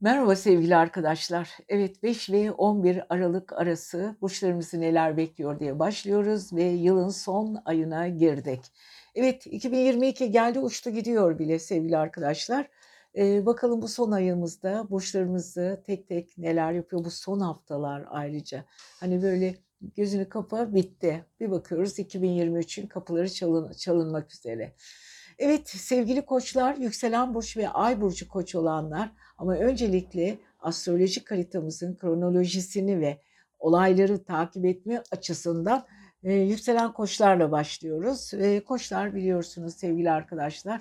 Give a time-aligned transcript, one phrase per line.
[0.00, 1.58] Merhaba sevgili arkadaşlar.
[1.68, 8.08] Evet 5 ve 11 Aralık arası burçlarımızı neler bekliyor diye başlıyoruz ve yılın son ayına
[8.08, 8.60] girdik.
[9.14, 12.68] Evet 2022 geldi uçtu gidiyor bile sevgili arkadaşlar.
[13.16, 18.64] Ee, bakalım bu son ayımızda burçlarımızı tek tek neler yapıyor bu son haftalar ayrıca.
[19.00, 19.54] Hani böyle
[19.96, 21.24] gözünü kapa bitti.
[21.40, 24.74] Bir bakıyoruz 2023'ün kapıları çalın, çalınmak üzere.
[25.38, 33.00] Evet sevgili koçlar, yükselen burç ve ay burcu koç olanlar ama öncelikle astrolojik haritamızın kronolojisini
[33.00, 33.20] ve
[33.58, 35.86] olayları takip etme açısından
[36.22, 38.34] e, yükselen koçlarla başlıyoruz.
[38.34, 40.80] E, koçlar biliyorsunuz sevgili arkadaşlar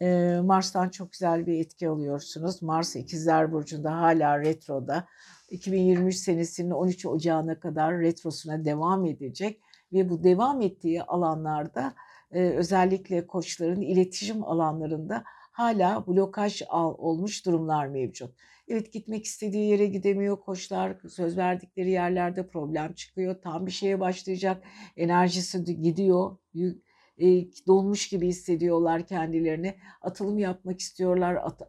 [0.00, 2.62] e, Mars'tan çok güzel bir etki alıyorsunuz.
[2.62, 5.06] Mars ikizler burcunda hala retroda.
[5.50, 9.60] 2023 senesinin 13 Ocağı'na kadar retrosuna devam edecek
[9.92, 11.94] ve bu devam ettiği alanlarda
[12.30, 18.34] özellikle koçların iletişim alanlarında hala blokaj al, olmuş durumlar mevcut.
[18.68, 24.62] Evet gitmek istediği yere gidemiyor koçlar, söz verdikleri yerlerde problem çıkıyor, tam bir şeye başlayacak,
[24.96, 26.36] enerjisi gidiyor,
[27.18, 27.26] e,
[27.66, 29.76] dolmuş gibi hissediyorlar kendilerini.
[30.02, 31.62] Atılım yapmak istiyorlar, at,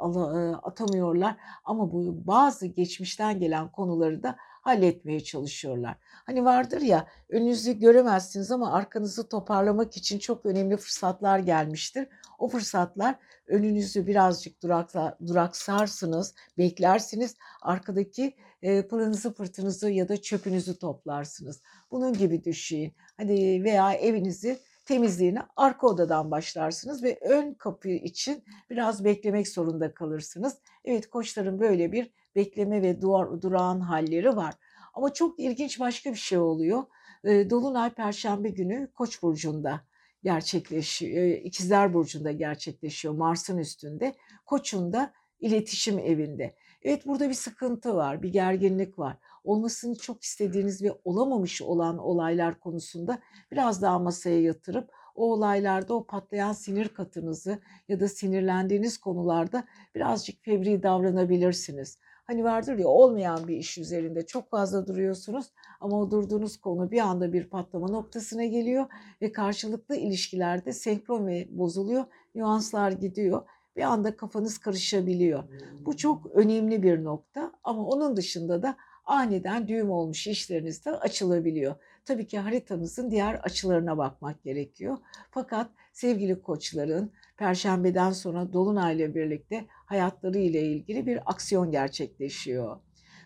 [0.63, 5.97] atamıyorlar ama bu bazı geçmişten gelen konuları da halletmeye çalışıyorlar.
[6.01, 12.07] Hani vardır ya önünüzü göremezsiniz ama arkanızı toparlamak için çok önemli fırsatlar gelmiştir.
[12.43, 13.15] O fırsatlar
[13.47, 17.35] önünüzü birazcık durakla, duraksarsınız, beklersiniz.
[17.61, 21.61] Arkadaki e, pırınızı pırtınızı ya da çöpünüzü toplarsınız.
[21.91, 22.93] Bunun gibi düşünün.
[23.17, 30.57] Hani veya evinizi temizliğine arka odadan başlarsınız ve ön kapı için biraz beklemek zorunda kalırsınız.
[30.85, 34.53] Evet koçların böyle bir bekleme ve duvar, durağan halleri var.
[34.93, 36.83] Ama çok ilginç başka bir şey oluyor.
[37.25, 39.81] Dolunay Perşembe günü Koç burcunda
[40.23, 41.25] gerçekleşiyor.
[41.25, 44.15] İkizler burcunda gerçekleşiyor Mars'ın üstünde.
[44.45, 46.55] Koç'un da iletişim evinde.
[46.81, 49.17] Evet burada bir sıkıntı var, bir gerginlik var.
[49.43, 53.19] Olmasını çok istediğiniz ve olamamış olan olaylar konusunda
[53.51, 59.63] biraz daha masaya yatırıp o olaylarda o patlayan sinir katınızı ya da sinirlendiğiniz konularda
[59.95, 61.97] birazcık fevri davranabilirsiniz.
[62.23, 65.45] Hani vardır ya olmayan bir iş üzerinde çok fazla duruyorsunuz
[65.83, 68.85] ama o durduğunuz konu bir anda bir patlama noktasına geliyor
[69.21, 72.05] ve karşılıklı ilişkilerde senkron ve bozuluyor,
[72.35, 73.41] nüanslar gidiyor.
[73.75, 75.43] Bir anda kafanız karışabiliyor.
[75.85, 81.75] Bu çok önemli bir nokta ama onun dışında da aniden düğüm olmuş işleriniz de açılabiliyor.
[82.05, 84.97] Tabii ki haritanızın diğer açılarına bakmak gerekiyor.
[85.31, 92.77] Fakat sevgili koçların perşembeden sonra dolunayla birlikte hayatları ile ilgili bir aksiyon gerçekleşiyor.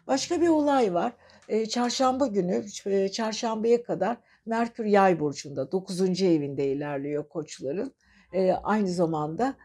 [0.07, 1.13] Başka bir olay var.
[1.69, 2.69] Çarşamba günü,
[3.11, 6.21] çarşambaya kadar Merkür Yay burcunda 9.
[6.21, 7.93] evinde ilerliyor koçların.
[8.63, 9.55] Aynı zamanda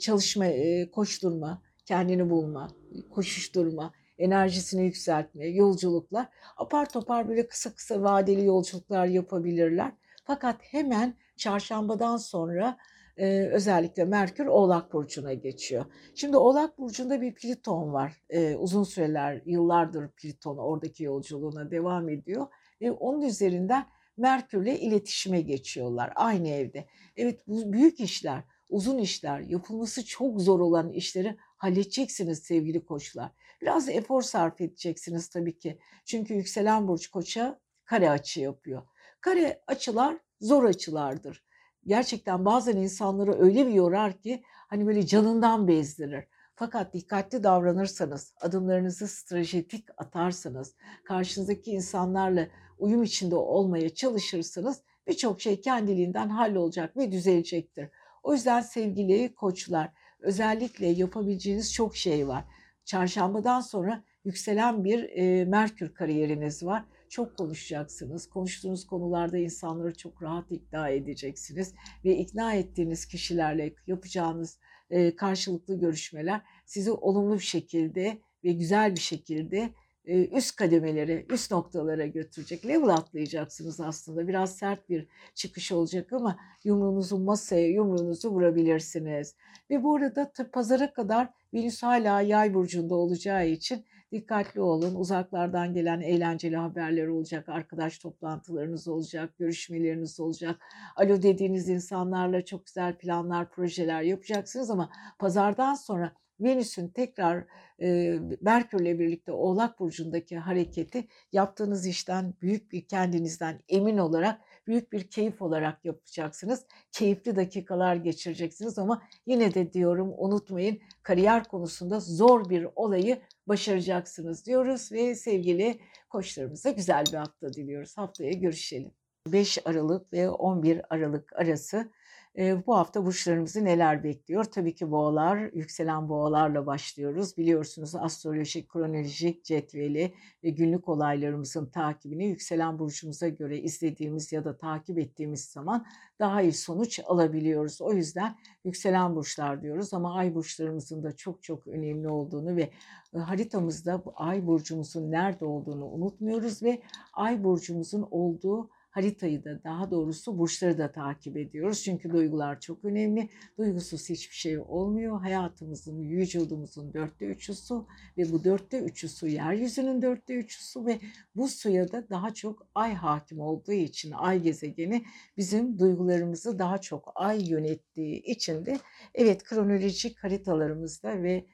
[0.00, 0.46] çalışma,
[0.92, 2.68] koşturma, kendini bulma,
[3.10, 6.28] koşuşturma, enerjisini yükseltme, yolculuklar.
[6.56, 9.92] Apar topar böyle kısa kısa vadeli yolculuklar yapabilirler.
[10.24, 12.76] Fakat hemen çarşambadan sonra
[13.16, 15.84] e, özellikle Merkür Oğlak Burcu'na geçiyor.
[16.14, 18.22] Şimdi Oğlak Burcu'nda bir Pliton var.
[18.30, 22.46] E, uzun süreler, yıllardır Pliton oradaki yolculuğuna devam ediyor.
[22.80, 26.86] Ve onun üzerinden Merkür'le iletişime geçiyorlar aynı evde.
[27.16, 33.30] Evet bu büyük işler, uzun işler, yapılması çok zor olan işleri halledeceksiniz sevgili koçlar.
[33.60, 35.78] Biraz efor sarf edeceksiniz tabii ki.
[36.04, 38.82] Çünkü yükselen burç koça kare açı yapıyor.
[39.20, 41.44] Kare açılar zor açılardır.
[41.86, 46.24] Gerçekten bazen insanları öyle bir yorar ki hani böyle canından bezdirir.
[46.54, 50.74] Fakat dikkatli davranırsanız, adımlarınızı stratejik atarsanız,
[51.04, 52.46] karşınızdaki insanlarla
[52.78, 57.88] uyum içinde olmaya çalışırsanız birçok şey kendiliğinden hallolacak ve düzelecektir.
[58.22, 62.44] O yüzden sevgili koçlar, özellikle yapabileceğiniz çok şey var.
[62.84, 66.84] Çarşambadan sonra yükselen bir e, Merkür kariyeriniz var.
[67.10, 68.26] Çok konuşacaksınız.
[68.26, 74.58] Konuştuğunuz konularda insanları çok rahat ikna edeceksiniz ve ikna ettiğiniz kişilerle yapacağınız
[74.90, 79.70] e, karşılıklı görüşmeler sizi olumlu bir şekilde ve güzel bir şekilde
[80.06, 82.66] üst kademelere, üst noktalara götürecek.
[82.66, 84.28] Level atlayacaksınız aslında.
[84.28, 89.34] Biraz sert bir çıkış olacak ama yumruğunuzu masaya, yumruğunuzu vurabilirsiniz.
[89.70, 94.94] Ve bu arada pazara kadar Venüs hala yay burcunda olacağı için dikkatli olun.
[94.94, 100.56] Uzaklardan gelen eğlenceli haberler olacak, arkadaş toplantılarınız olacak, görüşmeleriniz olacak.
[100.96, 107.44] Alo dediğiniz insanlarla çok güzel planlar, projeler yapacaksınız ama pazardan sonra Venüs'ün tekrar
[107.82, 115.10] e, Merkür'le birlikte Oğlak Burcu'ndaki hareketi yaptığınız işten büyük bir kendinizden emin olarak büyük bir
[115.10, 116.66] keyif olarak yapacaksınız.
[116.92, 124.92] Keyifli dakikalar geçireceksiniz ama yine de diyorum unutmayın kariyer konusunda zor bir olayı başaracaksınız diyoruz
[124.92, 127.98] ve sevgili koçlarımıza güzel bir hafta diliyoruz.
[127.98, 128.92] Haftaya görüşelim.
[129.26, 131.90] 5 Aralık ve 11 Aralık arası
[132.38, 134.44] e, bu hafta burçlarımızı neler bekliyor?
[134.44, 137.36] Tabii ki boğalar, yükselen boğalarla başlıyoruz.
[137.36, 144.98] Biliyorsunuz astrolojik, kronolojik cetveli ve günlük olaylarımızın takibini yükselen burcumuza göre izlediğimiz ya da takip
[144.98, 145.86] ettiğimiz zaman
[146.18, 147.80] daha iyi sonuç alabiliyoruz.
[147.80, 152.70] O yüzden yükselen burçlar diyoruz ama ay burçlarımızın da çok çok önemli olduğunu ve
[153.14, 160.78] haritamızda ay burcumuzun nerede olduğunu unutmuyoruz ve ay burcumuzun olduğu haritayı da daha doğrusu burçları
[160.78, 161.82] da takip ediyoruz.
[161.82, 163.28] Çünkü duygular çok önemli.
[163.58, 165.20] Duygusuz hiçbir şey olmuyor.
[165.20, 167.86] Hayatımızın, vücudumuzun dörtte üçü su
[168.18, 170.98] ve bu dörtte üçü su yeryüzünün dörtte üçü su ve
[171.34, 175.04] bu suya da daha çok ay hakim olduğu için ay gezegeni
[175.36, 178.78] bizim duygularımızı daha çok ay yönettiği için de
[179.14, 181.46] evet kronolojik haritalarımızda ve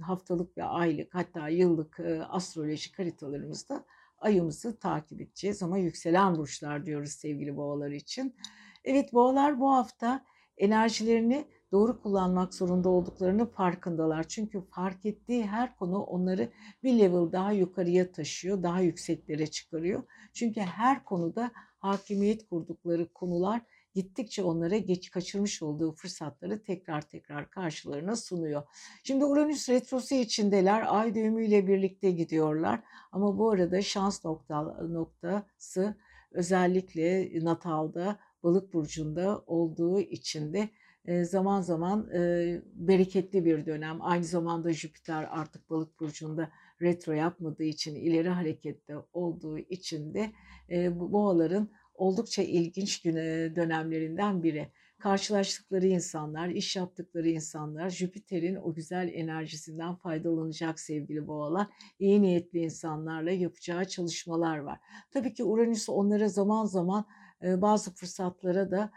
[0.00, 3.84] haftalık ve aylık hatta yıllık astrolojik haritalarımızda
[4.18, 8.36] ayımızı takip edeceğiz ama yükselen burçlar diyoruz sevgili boğalar için.
[8.84, 10.24] Evet boğalar bu hafta
[10.58, 14.28] enerjilerini doğru kullanmak zorunda olduklarını farkındalar.
[14.28, 16.52] Çünkü fark ettiği her konu onları
[16.82, 20.02] bir level daha yukarıya taşıyor, daha yükseklere çıkarıyor.
[20.32, 23.60] Çünkü her konuda hakimiyet kurdukları konular
[23.96, 28.62] gittikçe onlara geç kaçırmış olduğu fırsatları tekrar tekrar karşılarına sunuyor.
[29.04, 30.84] Şimdi Uranüs retrosu içindeler.
[30.88, 32.82] Ay düğümüyle birlikte gidiyorlar.
[33.12, 35.96] Ama bu arada şans nokta, noktası
[36.32, 40.68] özellikle natalda balık burcunda olduğu için de
[41.24, 42.10] zaman zaman
[42.74, 44.02] bereketli bir dönem.
[44.02, 46.50] Aynı zamanda Jüpiter artık balık burcunda
[46.82, 50.32] retro yapmadığı için ileri harekette olduğu için de
[50.90, 53.04] boğaların oldukça ilginç
[53.56, 54.68] dönemlerinden biri.
[54.98, 61.66] Karşılaştıkları insanlar, iş yaptıkları insanlar Jüpiter'in o güzel enerjisinden faydalanacak sevgili boğalar.
[61.98, 64.78] İyi niyetli insanlarla yapacağı çalışmalar var.
[65.10, 67.04] Tabii ki Uranüs onlara zaman zaman
[67.42, 68.90] bazı fırsatlara da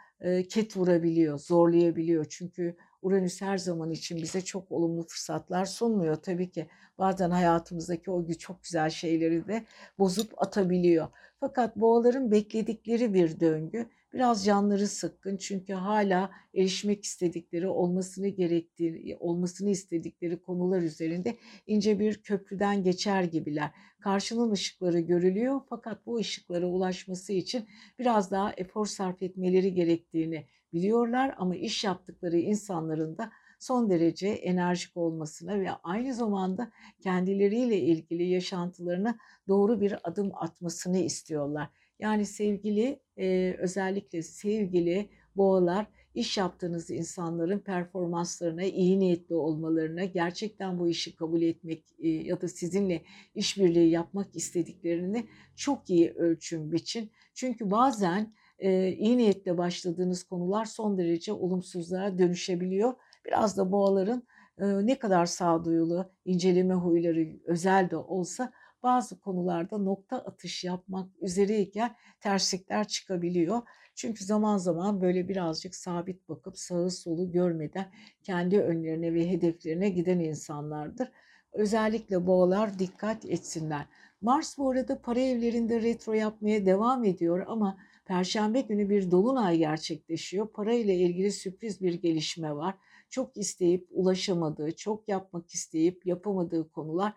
[0.50, 2.26] ket vurabiliyor, zorlayabiliyor.
[2.30, 6.16] Çünkü Uranüs her zaman için bize çok olumlu fırsatlar sunmuyor.
[6.16, 6.68] Tabii ki
[6.98, 9.66] bazen hayatımızdaki o çok güzel şeyleri de
[10.00, 11.08] bozup atabiliyor.
[11.40, 19.70] Fakat boğaların bekledikleri bir döngü biraz canları sıkkın çünkü hala erişmek istedikleri, olmasını gerektiği, olmasını
[19.70, 21.38] istedikleri konular üzerinde
[21.68, 23.72] ince bir köprüden geçer gibiler.
[24.00, 27.68] Karşının ışıkları görülüyor fakat bu ışıklara ulaşması için
[28.00, 34.98] biraz daha efor sarf etmeleri gerektiğini biliyorlar ama iş yaptıkları insanların da son derece enerjik
[34.98, 36.72] olmasına ve aynı zamanda
[37.02, 39.18] kendileriyle ilgili yaşantılarına
[39.48, 41.70] doğru bir adım atmasını istiyorlar.
[42.00, 50.90] Yani sevgili e, özellikle sevgili boğalar iş yaptığınız insanların performanslarına, iyi niyetli olmalarına, gerçekten bu
[50.90, 53.02] işi kabul etmek e, ya da sizinle
[53.36, 57.12] işbirliği yapmak istediklerini çok iyi ölçün biçin.
[57.34, 62.94] Çünkü bazen e, iyi niyetle başladığınız konular son derece olumsuzluğa dönüşebiliyor.
[63.30, 64.24] Biraz da boğaların
[64.58, 68.52] e, ne kadar sağduyulu, inceleme huyları özel de olsa
[68.84, 73.62] bazı konularda nokta atış yapmak üzereyken terslikler çıkabiliyor.
[73.96, 77.92] Çünkü zaman zaman böyle birazcık sabit bakıp sağı solu görmeden
[78.24, 81.12] kendi önlerine ve hedeflerine giden insanlardır.
[81.54, 83.86] Özellikle boğalar dikkat etsinler.
[84.22, 90.48] Mars bu arada para evlerinde retro yapmaya devam ediyor ama Perşembe günü bir dolunay gerçekleşiyor.
[90.48, 92.76] Para ile ilgili sürpriz bir gelişme var.
[93.10, 97.14] Çok isteyip ulaşamadığı, çok yapmak isteyip yapamadığı konular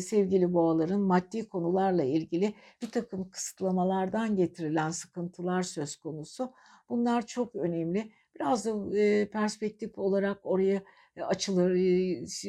[0.00, 6.52] sevgili boğaların maddi konularla ilgili bir takım kısıtlamalardan getirilen sıkıntılar söz konusu.
[6.88, 8.12] Bunlar çok önemli.
[8.34, 8.90] Biraz da
[9.30, 10.82] perspektif olarak oraya
[11.20, 11.76] açılır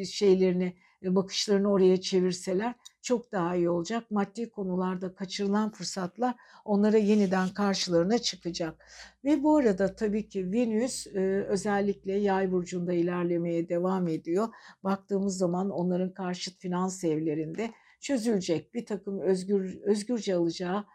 [0.06, 4.12] şeylerini bakışlarını oraya çevirseler çok daha iyi olacak.
[4.12, 8.86] Maddi konularda kaçırılan fırsatlar onlara yeniden karşılarına çıkacak.
[9.26, 11.08] Ve bu arada tabii ki Venüs
[11.48, 14.48] özellikle yay burcunda ilerlemeye devam ediyor.
[14.84, 20.86] Baktığımız zaman onların karşıt finans evlerinde çözülecek bir takım özgür özgürce alacağı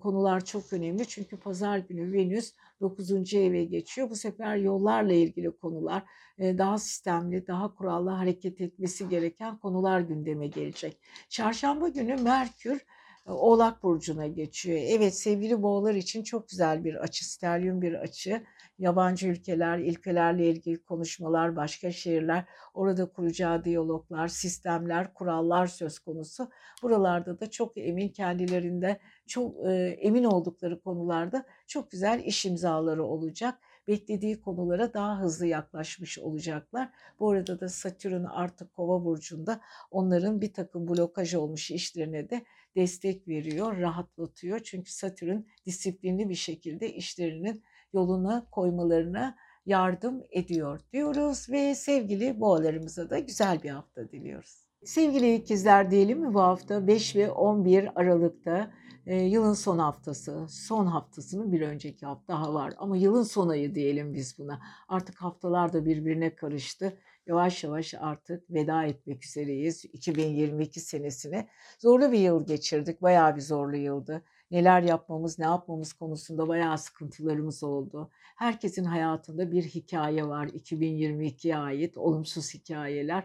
[0.00, 1.06] konular çok önemli.
[1.06, 3.34] Çünkü pazar günü Venüs 9.
[3.34, 4.10] eve geçiyor.
[4.10, 6.02] Bu sefer yollarla ilgili konular,
[6.38, 10.98] daha sistemli, daha kurallı hareket etmesi gereken konular gündeme gelecek.
[11.28, 12.84] Çarşamba günü Merkür
[13.26, 14.78] Oğlak Burcu'na geçiyor.
[14.82, 18.42] Evet sevgili boğalar için çok güzel bir açı, steryum bir açı.
[18.82, 26.50] Yabancı ülkeler, ülkelerle ilgili konuşmalar, başka şehirler, orada kuracağı diyaloglar, sistemler, kurallar söz konusu.
[26.82, 33.58] Buralarda da çok emin kendilerinde, çok e, emin oldukları konularda çok güzel iş imzaları olacak
[33.88, 36.90] beklediği konulara daha hızlı yaklaşmış olacaklar.
[37.20, 39.60] Bu arada da Satürn artık kova burcunda
[39.90, 42.44] onların bir takım blokaj olmuş işlerine de
[42.76, 44.60] destek veriyor, rahatlatıyor.
[44.60, 47.62] Çünkü Satürn disiplinli bir şekilde işlerinin
[47.92, 54.66] yoluna koymalarına yardım ediyor diyoruz ve sevgili boğalarımıza da güzel bir hafta diliyoruz.
[54.84, 58.70] Sevgili ikizler diyelim mi bu hafta 5 ve 11 Aralık'ta
[59.06, 63.74] e, yılın son haftası, son haftasının bir önceki hafta daha var ama yılın son ayı
[63.74, 64.60] diyelim biz buna.
[64.88, 66.98] Artık haftalar da birbirine karıştı.
[67.26, 71.48] Yavaş yavaş artık veda etmek üzereyiz 2022 senesine.
[71.78, 74.22] Zorlu bir yıl geçirdik, bayağı bir zorlu yıldı.
[74.52, 78.10] Neler yapmamız, ne yapmamız konusunda bayağı sıkıntılarımız oldu.
[78.36, 83.24] Herkesin hayatında bir hikaye var 2022'ye ait, olumsuz hikayeler.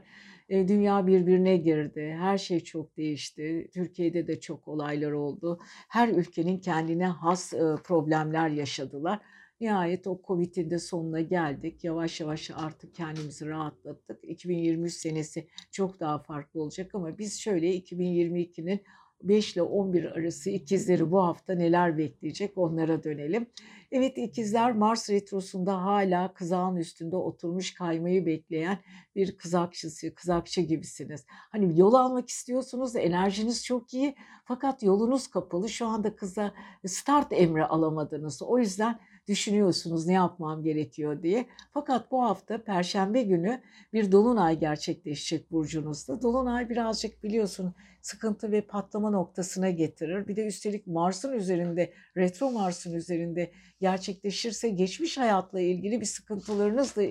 [0.50, 2.16] E, dünya birbirine girdi.
[2.20, 3.70] Her şey çok değişti.
[3.74, 5.60] Türkiye'de de çok olaylar oldu.
[5.88, 9.20] Her ülkenin kendine has e, problemler yaşadılar.
[9.62, 11.84] Nihayet o Covid'in de sonuna geldik.
[11.84, 14.24] Yavaş yavaş artık kendimizi rahatlattık.
[14.24, 18.82] 2023 senesi çok daha farklı olacak ama biz şöyle 2022'nin
[19.24, 23.48] 5 ile 11 arası ikizleri bu hafta neler bekleyecek onlara dönelim.
[23.92, 28.78] Evet ikizler Mars retrosunda hala kızağın üstünde oturmuş kaymayı bekleyen
[29.16, 31.26] bir kızakçısı, kızakçı gibisiniz.
[31.28, 35.70] Hani yol almak istiyorsunuz, enerjiniz çok iyi fakat yolunuz kapalı.
[35.70, 36.54] Şu anda kıza
[36.86, 38.42] start emri alamadınız.
[38.42, 41.46] O yüzden düşünüyorsunuz ne yapmam gerekiyor diye.
[41.74, 43.62] Fakat bu hafta Perşembe günü
[43.94, 46.22] bir dolunay gerçekleşecek burcunuzda.
[46.22, 50.28] Dolunay birazcık biliyorsun sıkıntı ve patlama noktasına getirir.
[50.28, 57.04] Bir de üstelik Mars'ın üzerinde, retro Mars'ın üzerinde gerçekleşirse geçmiş hayatla ilgili bir sıkıntılarınızla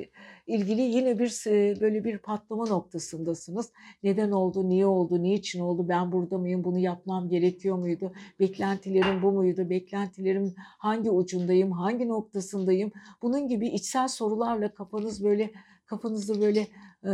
[0.46, 1.44] ilgili yine bir
[1.80, 3.72] böyle bir patlama noktasındasınız.
[4.02, 9.32] Neden oldu, niye oldu, niçin oldu, ben burada mıyım, bunu yapmam gerekiyor muydu, beklentilerim bu
[9.32, 12.92] muydu, beklentilerim hangi ucundayım, hangi noktasındayım,
[13.22, 15.50] bunun gibi içsel sorularla kafanız böyle
[15.86, 16.66] kafanızı böyle
[17.04, 17.10] e,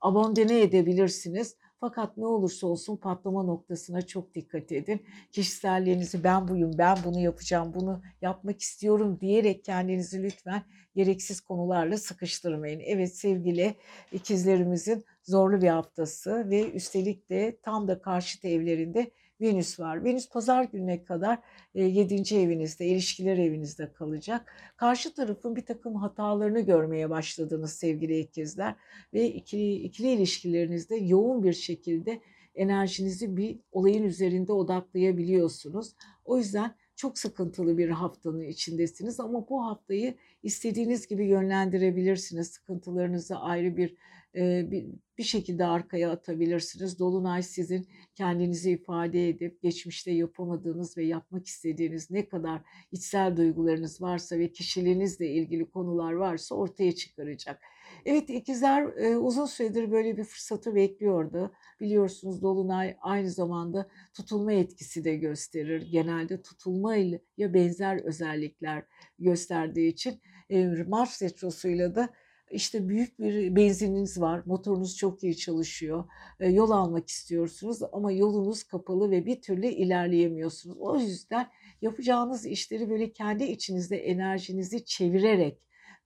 [0.00, 1.56] abandone edebilirsiniz.
[1.80, 5.06] Fakat ne olursa olsun patlama noktasına çok dikkat edin.
[5.32, 10.62] Kişiselliğinizi ben buyum, ben bunu yapacağım, bunu yapmak istiyorum diyerek kendinizi lütfen
[10.94, 12.80] gereksiz konularla sıkıştırmayın.
[12.80, 13.74] Evet sevgili
[14.12, 20.04] ikizlerimizin zorlu bir haftası ve üstelik de tam da karşıt evlerinde Venüs var.
[20.04, 21.38] Venüs pazar gününe kadar
[21.74, 22.34] 7.
[22.34, 24.52] E, evinizde, ilişkiler evinizde kalacak.
[24.76, 28.74] Karşı tarafın bir takım hatalarını görmeye başladınız sevgili ikizler
[29.14, 32.20] ve ikili, ikili ilişkilerinizde yoğun bir şekilde
[32.54, 35.94] enerjinizi bir olayın üzerinde odaklayabiliyorsunuz.
[36.24, 42.46] O yüzden çok sıkıntılı bir haftanın içindesiniz ama bu haftayı istediğiniz gibi yönlendirebilirsiniz.
[42.46, 43.96] Sıkıntılarınızı ayrı bir
[44.34, 44.86] bir,
[45.20, 46.98] bir şekilde arkaya atabilirsiniz.
[46.98, 52.62] Dolunay sizin kendinizi ifade edip geçmişte yapamadığınız ve yapmak istediğiniz ne kadar
[52.92, 57.62] içsel duygularınız varsa ve kişiliğinizle ilgili konular varsa ortaya çıkaracak.
[58.04, 58.84] Evet ikizler
[59.16, 61.52] uzun süredir böyle bir fırsatı bekliyordu.
[61.80, 65.90] Biliyorsunuz Dolunay aynı zamanda tutulma etkisi de gösterir.
[65.90, 68.84] Genelde tutulmayla benzer özellikler
[69.18, 70.20] gösterdiği için
[70.86, 72.08] Mars retrosuyla da
[72.50, 76.04] işte büyük bir benzininiz var, motorunuz çok iyi çalışıyor,
[76.40, 80.76] yol almak istiyorsunuz ama yolunuz kapalı ve bir türlü ilerleyemiyorsunuz.
[80.80, 81.48] O yüzden
[81.82, 85.58] yapacağınız işleri böyle kendi içinizde enerjinizi çevirerek,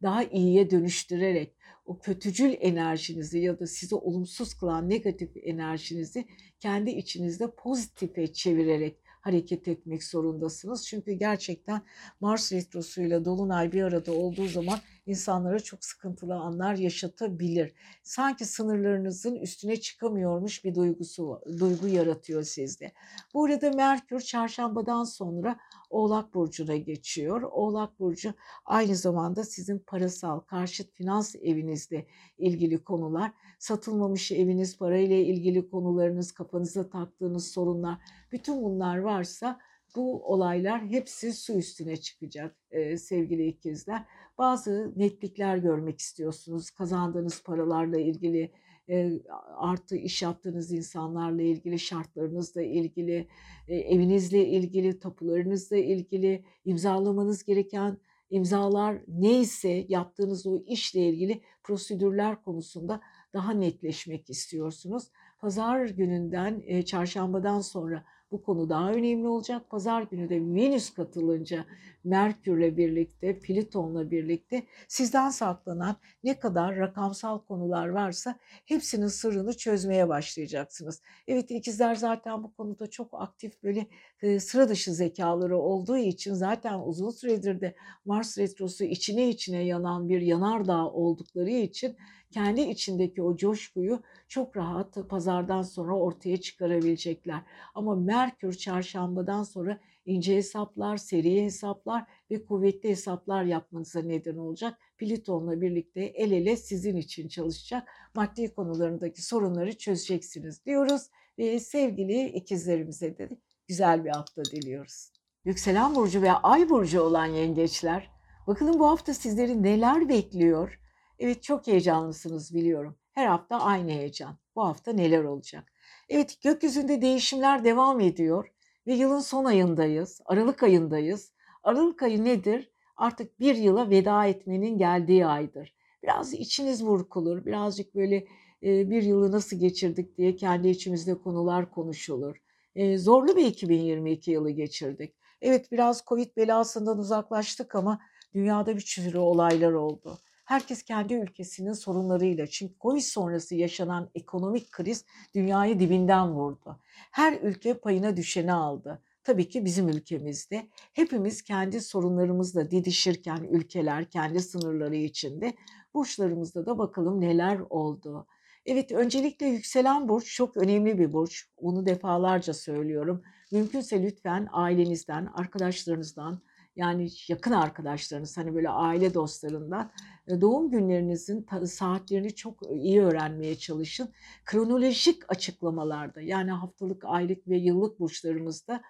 [0.02, 1.54] daha iyiye dönüştürerek,
[1.86, 6.24] o kötücül enerjinizi ya da sizi olumsuz kılan negatif enerjinizi
[6.60, 10.86] kendi içinizde pozitife çevirerek hareket etmek zorundasınız.
[10.86, 11.82] Çünkü gerçekten
[12.20, 17.73] Mars retrosuyla Dolunay bir arada olduğu zaman insanlara çok sıkıntılı anlar yaşatabilir.
[18.02, 22.92] Sanki sınırlarınızın üstüne çıkamıyormuş bir duygusu, duygu yaratıyor sizde.
[23.34, 25.58] Bu arada Merkür çarşambadan sonra
[25.90, 27.42] Oğlak Burcu'na geçiyor.
[27.42, 28.34] Oğlak Burcu
[28.64, 32.06] aynı zamanda sizin parasal, karşıt finans evinizde
[32.38, 37.99] ilgili konular, satılmamış eviniz, parayla ilgili konularınız, kafanıza taktığınız sorunlar,
[38.32, 39.61] bütün bunlar varsa
[39.96, 44.04] bu olaylar hepsi su üstüne çıkacak e, sevgili ikizler.
[44.38, 46.70] Bazı netlikler görmek istiyorsunuz.
[46.70, 48.52] Kazandığınız paralarla ilgili,
[48.88, 49.12] e,
[49.56, 53.28] artı iş yaptığınız insanlarla ilgili, şartlarınızla ilgili,
[53.68, 57.98] e, evinizle ilgili, tapularınızla ilgili, imzalamanız gereken
[58.30, 63.00] imzalar neyse yaptığınız o işle ilgili prosedürler konusunda
[63.32, 65.10] daha netleşmek istiyorsunuz.
[65.38, 69.70] Pazar gününden, e, çarşambadan sonra bu konu daha önemli olacak.
[69.70, 71.64] Pazar günü de Venüs katılınca
[72.04, 81.02] Merkür'le birlikte, Plüton'la birlikte sizden saklanan ne kadar rakamsal konular varsa hepsinin sırrını çözmeye başlayacaksınız.
[81.28, 83.86] Evet ikizler zaten bu konuda çok aktif böyle
[84.25, 90.09] e, sıra dışı zekaları olduğu için zaten uzun süredir de Mars retrosu içine içine yanan
[90.09, 91.97] bir yanardağ oldukları için
[92.31, 97.40] kendi içindeki o coşkuyu çok rahat pazardan sonra ortaya çıkarabilecekler.
[97.75, 104.78] Ama Merkür çarşambadan sonra ince hesaplar, seri hesaplar ve kuvvetli hesaplar yapmanıza neden olacak.
[104.99, 107.88] Plüton'la birlikte el ele sizin için çalışacak.
[108.14, 111.02] Maddi konularındaki sorunları çözeceksiniz diyoruz.
[111.38, 113.28] Ve sevgili ikizlerimize de
[113.68, 115.12] güzel bir hafta diliyoruz.
[115.44, 118.11] Yükselen burcu ve ay burcu olan yengeçler,
[118.47, 120.80] bakalım bu hafta sizleri neler bekliyor?
[121.18, 122.97] Evet çok heyecanlısınız biliyorum.
[123.12, 124.37] Her hafta aynı heyecan.
[124.56, 125.73] Bu hafta neler olacak?
[126.09, 128.49] Evet gökyüzünde değişimler devam ediyor
[128.87, 130.21] ve yılın son ayındayız.
[130.25, 131.33] Aralık ayındayız.
[131.62, 132.71] Aralık ayı nedir?
[132.97, 135.75] Artık bir yıla veda etmenin geldiği aydır.
[136.02, 137.44] Biraz içiniz burkulur.
[137.47, 138.26] Birazcık böyle
[138.62, 142.37] bir yılı nasıl geçirdik diye kendi içimizde konular konuşulur.
[142.75, 145.14] E, zorlu bir 2022 yılı geçirdik.
[145.43, 148.00] Evet biraz Covid belasından uzaklaştık ama
[148.35, 150.19] dünyada bir sürü olaylar oldu.
[150.45, 155.04] Herkes kendi ülkesinin sorunlarıyla çünkü Covid sonrası yaşanan ekonomik kriz
[155.35, 156.78] dünyayı dibinden vurdu.
[157.11, 159.02] Her ülke payına düşeni aldı.
[159.25, 165.54] Tabii ki bizim ülkemizde hepimiz kendi sorunlarımızla didişirken ülkeler kendi sınırları içinde
[165.95, 168.26] burçlarımızda da bakalım neler oldu.
[168.66, 171.49] Evet öncelikle yükselen burç çok önemli bir burç.
[171.62, 173.23] Bunu defalarca söylüyorum.
[173.52, 176.42] Mümkünse lütfen ailenizden, arkadaşlarınızdan,
[176.76, 179.92] yani yakın arkadaşlarınız hani böyle aile dostlarından
[180.28, 184.12] e, doğum günlerinizin saatlerini çok iyi öğrenmeye çalışın.
[184.44, 188.83] Kronolojik açıklamalarda yani haftalık, aylık ve yıllık burçlarımızda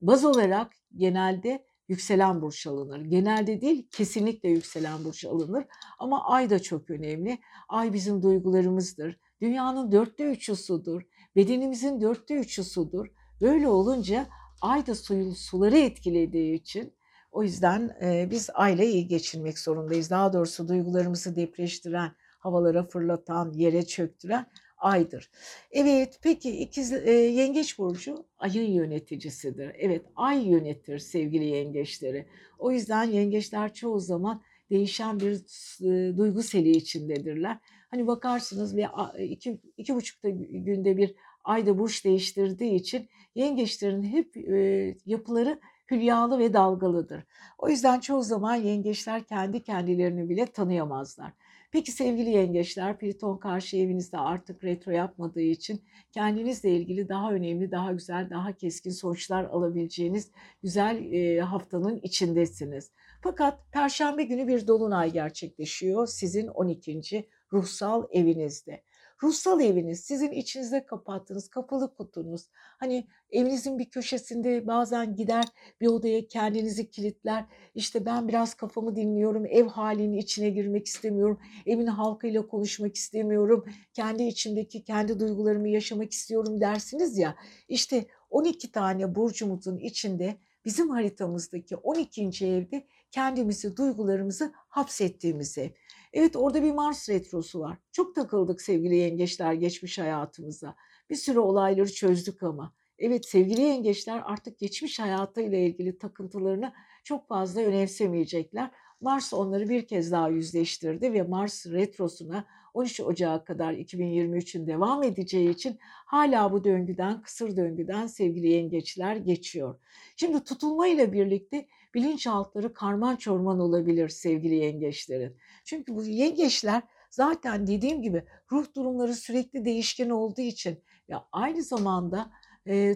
[0.00, 3.00] baz olarak genelde yükselen burç alınır.
[3.00, 5.64] Genelde değil kesinlikle yükselen burç alınır
[5.98, 7.38] ama ay da çok önemli.
[7.68, 9.18] Ay bizim duygularımızdır.
[9.40, 11.02] Dünyanın dörtte üçü sudur.
[11.36, 13.06] Bedenimizin dörtte üçü sudur.
[13.40, 14.26] Böyle olunca
[14.60, 16.94] ay da suyu, suları etkilediği için
[17.32, 20.10] o yüzden e, biz aile iyi geçinmek zorundayız.
[20.10, 24.46] Daha doğrusu duygularımızı depreştiren, havalara fırlatan, yere çöktüren
[24.78, 25.30] aydır.
[25.70, 29.70] Evet peki ikiz, e, yengeç burcu ayın yöneticisidir.
[29.78, 32.26] Evet ay yönetir sevgili yengeçleri.
[32.58, 35.34] O yüzden yengeçler çoğu zaman değişen bir
[35.80, 37.58] e, duygu seli içindedirler.
[37.90, 38.86] Hani bakarsınız ve
[39.18, 46.52] iki, iki buçukta günde bir ayda burç değiştirdiği için yengeçlerin hep e, yapıları hülyalı ve
[46.52, 47.24] dalgalıdır.
[47.58, 51.32] O yüzden çoğu zaman yengeçler kendi kendilerini bile tanıyamazlar.
[51.70, 57.92] Peki sevgili yengeçler, Plüton karşı evinizde artık retro yapmadığı için kendinizle ilgili daha önemli, daha
[57.92, 60.30] güzel, daha keskin sonuçlar alabileceğiniz
[60.62, 62.92] güzel e, haftanın içindesiniz.
[63.22, 67.28] Fakat Perşembe günü bir dolunay gerçekleşiyor sizin 12.
[67.52, 68.82] ruhsal evinizde.
[69.22, 72.48] Ruhsal eviniz sizin içinizde kapattığınız kapalı kutunuz.
[72.54, 75.44] Hani evinizin bir köşesinde bazen gider
[75.80, 77.44] bir odaya kendinizi kilitler.
[77.74, 79.46] İşte ben biraz kafamı dinliyorum.
[79.46, 81.40] Ev halinin içine girmek istemiyorum.
[81.66, 83.64] Evin halkıyla konuşmak istemiyorum.
[83.94, 87.36] Kendi içimdeki kendi duygularımı yaşamak istiyorum dersiniz ya.
[87.68, 92.46] İşte 12 tane burcumuzun içinde bizim haritamızdaki 12.
[92.46, 95.70] evde kendimizi, duygularımızı hapsettiğimiz ev.
[96.12, 97.78] Evet orada bir Mars retrosu var.
[97.92, 100.74] Çok takıldık sevgili yengeçler geçmiş hayatımıza.
[101.10, 102.72] Bir sürü olayları çözdük ama.
[102.98, 106.72] Evet sevgili yengeçler artık geçmiş hayatıyla ilgili takıntılarını
[107.04, 108.70] çok fazla önemsemeyecekler.
[109.00, 112.44] Mars onları bir kez daha yüzleştirdi ve Mars retrosuna
[112.74, 119.80] 13 Ocağı kadar 2023'ün devam edeceği için hala bu döngüden, kısır döngüden sevgili yengeçler geçiyor.
[120.16, 125.36] Şimdi tutulma ile birlikte bilinçaltları karman çorman olabilir sevgili yengeçlerin.
[125.64, 132.30] Çünkü bu yengeçler zaten dediğim gibi ruh durumları sürekli değişken olduğu için ya aynı zamanda
[132.66, 132.94] e,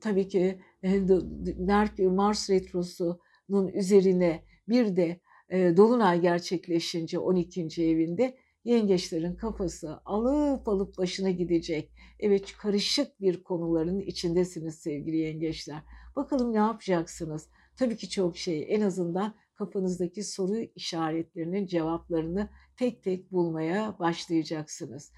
[0.00, 7.84] tabii ki e, Mars retrosunun üzerine bir de e, dolunay gerçekleşince 12.
[7.84, 11.92] evinde yengeçlerin kafası alıp alıp başına gidecek.
[12.20, 15.82] Evet karışık bir konuların içindesiniz sevgili yengeçler.
[16.16, 17.48] Bakalım ne yapacaksınız?
[17.76, 18.66] Tabii ki çok şey.
[18.68, 25.12] En azından kafanızdaki soru işaretlerinin cevaplarını tek tek bulmaya başlayacaksınız.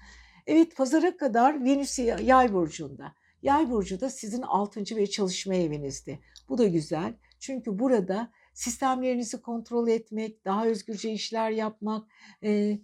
[0.47, 3.13] Evet pazara kadar Venüs yay burcunda.
[3.41, 4.95] Yay burcu da sizin 6.
[4.95, 6.19] ve çalışma evinizde.
[6.49, 7.13] Bu da güzel.
[7.39, 12.07] Çünkü burada sistemlerinizi kontrol etmek, daha özgürce işler yapmak,
[12.43, 12.79] e,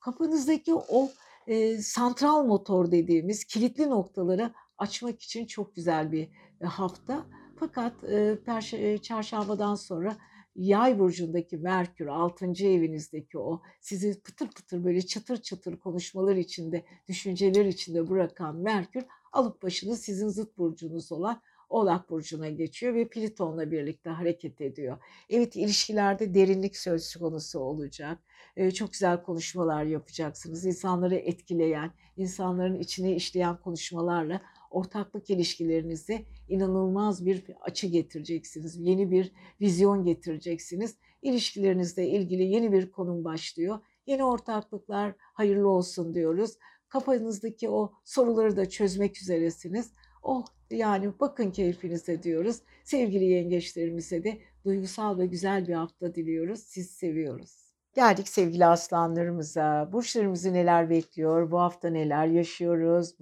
[0.00, 1.10] kafanızdaki o
[1.46, 6.28] e, santral motor dediğimiz kilitli noktaları açmak için çok güzel bir
[6.64, 7.26] hafta.
[7.60, 8.38] Fakat e,
[8.72, 10.16] e, çarşambadan sonra
[10.56, 12.46] Yay burcundaki Merkür, 6.
[12.46, 19.62] evinizdeki o sizi pıtır pıtır böyle çıtır çıtır konuşmalar içinde, düşünceler içinde bırakan Merkür alıp
[19.62, 24.98] başını sizin zıt burcunuz olan Oğlak Burcu'na geçiyor ve Plüton'la birlikte hareket ediyor.
[25.30, 28.18] Evet ilişkilerde derinlik söz konusu olacak.
[28.56, 30.66] Ee, çok güzel konuşmalar yapacaksınız.
[30.66, 38.76] İnsanları etkileyen, insanların içine işleyen konuşmalarla ortaklık ilişkilerinize inanılmaz bir açı getireceksiniz.
[38.76, 40.96] Yeni bir vizyon getireceksiniz.
[41.22, 43.78] İlişkilerinizle ilgili yeni bir konum başlıyor.
[44.06, 46.56] Yeni ortaklıklar hayırlı olsun diyoruz.
[46.88, 49.92] Kafanızdaki o soruları da çözmek üzeresiniz.
[50.22, 52.56] Oh yani bakın keyfinize diyoruz.
[52.84, 56.60] Sevgili yengeçlerimize de duygusal ve güzel bir hafta diliyoruz.
[56.60, 57.70] Siz seviyoruz.
[57.94, 59.88] Geldik sevgili aslanlarımıza.
[59.92, 61.50] Burçlarımızı neler bekliyor?
[61.50, 63.14] Bu hafta neler yaşıyoruz?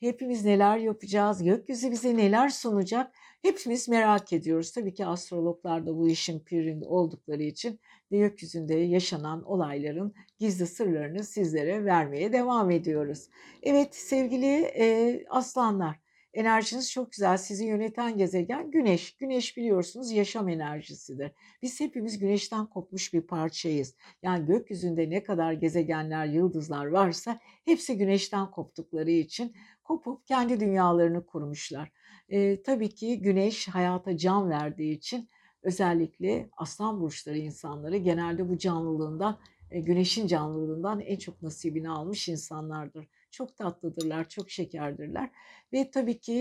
[0.00, 1.42] Hepimiz neler yapacağız?
[1.42, 3.12] Gökyüzü bize neler sunacak?
[3.42, 4.72] Hepimiz merak ediyoruz.
[4.72, 7.80] Tabii ki astrologlar da bu işin pirinde oldukları için
[8.10, 13.28] gökyüzünde yaşanan olayların gizli sırlarını sizlere vermeye devam ediyoruz.
[13.62, 16.05] Evet sevgili e, aslanlar
[16.36, 17.36] Enerjiniz çok güzel.
[17.36, 19.16] Sizi yöneten gezegen Güneş.
[19.16, 21.32] Güneş biliyorsunuz yaşam enerjisidir.
[21.62, 23.96] Biz hepimiz Güneşten kopmuş bir parçayız.
[24.22, 31.92] Yani gökyüzünde ne kadar gezegenler, yıldızlar varsa hepsi Güneşten koptukları için kopup kendi dünyalarını kurmuşlar.
[32.28, 35.28] E, tabii ki Güneş hayata can verdiği için
[35.62, 39.38] özellikle aslan burçları insanları genelde bu canlılığından,
[39.70, 43.08] e, Güneşin canlılığından en çok nasibini almış insanlardır.
[43.36, 45.30] Çok tatlıdırlar, çok şekerdirler.
[45.72, 46.32] Ve tabii ki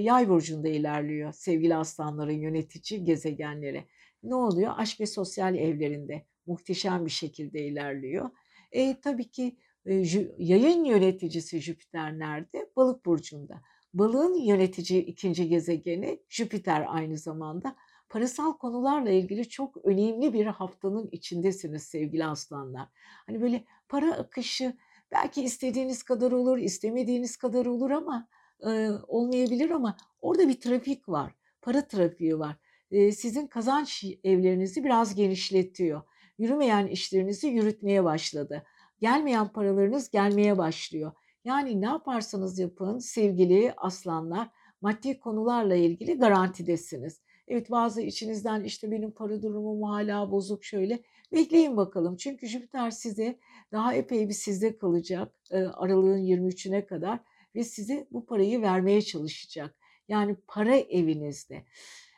[0.00, 3.84] yay burcunda ilerliyor sevgili aslanların yönetici gezegenleri.
[4.22, 4.72] Ne oluyor?
[4.76, 8.30] Aşk ve sosyal evlerinde muhteşem bir şekilde ilerliyor.
[8.72, 9.94] E, tabii ki e,
[10.38, 12.70] yayın yöneticisi Jüpiter nerede?
[12.76, 13.62] Balık burcunda.
[13.94, 17.76] Balığın yönetici ikinci gezegeni Jüpiter aynı zamanda.
[18.08, 22.88] Parasal konularla ilgili çok önemli bir haftanın içindesiniz sevgili aslanlar.
[23.26, 24.76] Hani böyle para akışı
[25.12, 28.28] belki istediğiniz kadar olur, istemediğiniz kadar olur ama
[28.66, 31.34] e, olmayabilir ama orada bir trafik var.
[31.62, 32.56] Para trafiği var.
[32.90, 36.02] E, sizin kazanç evlerinizi biraz genişletiyor.
[36.38, 38.62] Yürümeyen işlerinizi yürütmeye başladı.
[39.00, 41.12] Gelmeyen paralarınız gelmeye başlıyor.
[41.44, 44.48] Yani ne yaparsanız yapın sevgili aslanlar
[44.80, 47.20] maddi konularla ilgili garantidesiniz.
[47.48, 51.02] Evet bazı içinizden işte benim para durumum hala bozuk şöyle.
[51.32, 52.16] Bekleyin bakalım.
[52.16, 53.38] Çünkü Jüpiter size
[53.72, 57.20] daha epey bir sizde kalacak aralığın 23'üne kadar
[57.54, 59.74] ve size bu parayı vermeye çalışacak.
[60.08, 61.64] Yani para evinizde.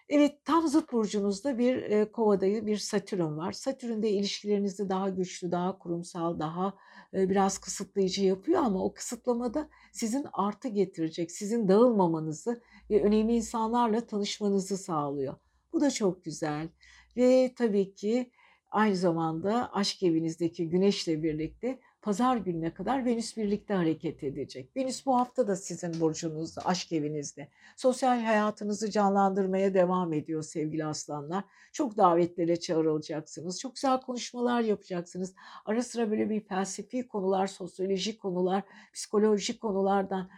[0.08, 3.52] Evet tam zıt burcunuzda bir e, kovadayı bir Satürn var.
[3.52, 6.74] Satürn'de ilişkilerinizi daha güçlü, daha kurumsal, daha
[7.14, 14.06] e, biraz kısıtlayıcı yapıyor ama o kısıtlamada sizin artı getirecek, sizin dağılmamanızı ve önemli insanlarla
[14.06, 15.34] tanışmanızı sağlıyor.
[15.72, 16.68] Bu da çok güzel.
[17.16, 18.30] Ve tabii ki
[18.70, 21.78] aynı zamanda aşk evinizdeki güneşle birlikte
[22.08, 24.76] pazar gününe kadar Venüs birlikte hareket edecek.
[24.76, 27.48] Venüs bu hafta da sizin burcunuzda, aşk evinizde.
[27.76, 31.44] Sosyal hayatınızı canlandırmaya devam ediyor sevgili aslanlar.
[31.72, 33.60] Çok davetlere çağrılacaksınız.
[33.60, 35.34] Çok güzel konuşmalar yapacaksınız.
[35.64, 40.30] Ara sıra böyle bir felsefi konular, sosyolojik konular, psikolojik konulardan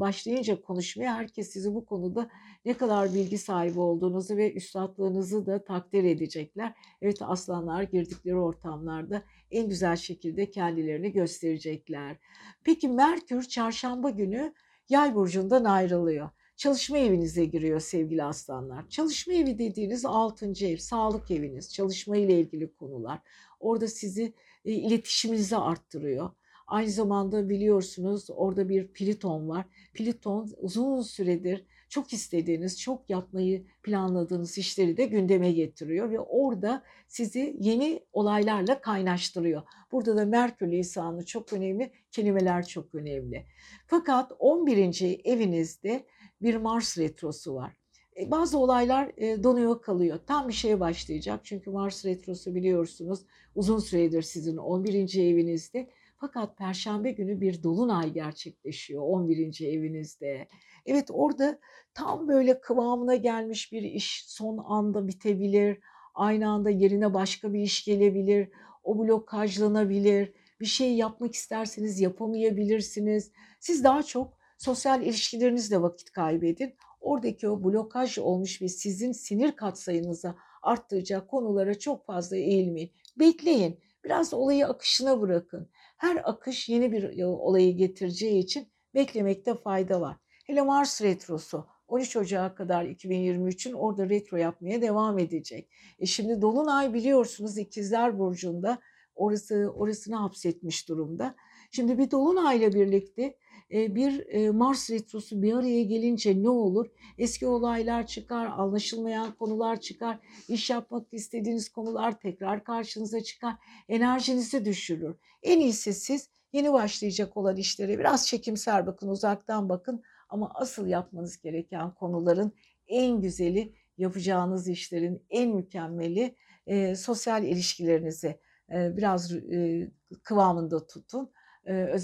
[0.00, 2.30] başlayınca konuşmaya herkes sizi bu konuda
[2.64, 6.74] ne kadar bilgi sahibi olduğunuzu ve üstadlığınızı da takdir edecekler.
[7.02, 12.16] Evet aslanlar girdikleri ortamlarda en güzel şekilde kendilerini gösterecekler.
[12.64, 14.54] Peki Merkür çarşamba günü
[14.88, 16.30] Yay burcundan ayrılıyor.
[16.56, 18.88] Çalışma evinize giriyor sevgili aslanlar.
[18.88, 20.52] Çalışma evi dediğiniz 6.
[20.66, 23.18] ev, sağlık eviniz, çalışma ile ilgili konular.
[23.60, 24.32] Orada sizi
[24.64, 26.30] e, iletişiminizi arttırıyor.
[26.66, 29.64] Aynı zamanda biliyorsunuz orada bir Pliton var.
[29.94, 37.56] Pliton uzun süredir çok istediğiniz, çok yapmayı planladığınız işleri de gündeme getiriyor ve orada sizi
[37.60, 39.62] yeni olaylarla kaynaştırıyor.
[39.92, 43.46] Burada da Merkür lisanı çok önemli, kelimeler çok önemli.
[43.86, 45.20] Fakat 11.
[45.24, 46.06] evinizde
[46.42, 47.76] bir Mars retrosu var.
[48.20, 50.18] E, bazı olaylar e, donuyor kalıyor.
[50.26, 51.40] Tam bir şeye başlayacak.
[51.44, 53.20] Çünkü Mars retrosu biliyorsunuz
[53.54, 55.18] uzun süredir sizin 11.
[55.18, 55.90] evinizde.
[56.20, 59.60] Fakat perşembe günü bir dolunay gerçekleşiyor 11.
[59.66, 60.48] evinizde.
[60.86, 61.58] Evet orada
[61.94, 65.78] tam böyle kıvamına gelmiş bir iş son anda bitebilir.
[66.14, 68.48] Aynı anda yerine başka bir iş gelebilir.
[68.82, 70.32] O blokajlanabilir.
[70.60, 73.32] Bir şey yapmak isterseniz yapamayabilirsiniz.
[73.60, 76.74] Siz daha çok sosyal ilişkilerinizle vakit kaybedin.
[77.00, 82.92] Oradaki o blokaj olmuş ve sizin sinir katsayınızı arttıracak konulara çok fazla eğilmeyin.
[83.18, 83.80] Bekleyin.
[84.04, 85.68] Biraz olayı akışına bırakın.
[85.98, 90.16] Her akış yeni bir olayı getireceği için beklemekte fayda var.
[90.46, 95.70] Hele Mars retrosu 13 Ocağı kadar 2023'ün orada retro yapmaya devam edecek.
[95.98, 98.78] E şimdi Dolunay biliyorsunuz İkizler Burcu'nda
[99.14, 101.34] orası orasını hapsetmiş durumda.
[101.70, 103.36] Şimdi bir Dolunay'la birlikte
[103.70, 106.86] bir Mars retrosu bir araya gelince ne olur?
[107.18, 113.54] Eski olaylar çıkar, anlaşılmayan konular çıkar, iş yapmak istediğiniz konular tekrar karşınıza çıkar,
[113.88, 115.16] enerjinizi düşürür.
[115.42, 121.40] En iyisi siz yeni başlayacak olan işlere biraz çekimser bakın, uzaktan bakın ama asıl yapmanız
[121.40, 122.52] gereken konuların
[122.86, 128.40] en güzeli, yapacağınız işlerin en mükemmeli e, sosyal ilişkilerinizi
[128.72, 129.90] e, biraz e,
[130.22, 131.30] kıvamında tutun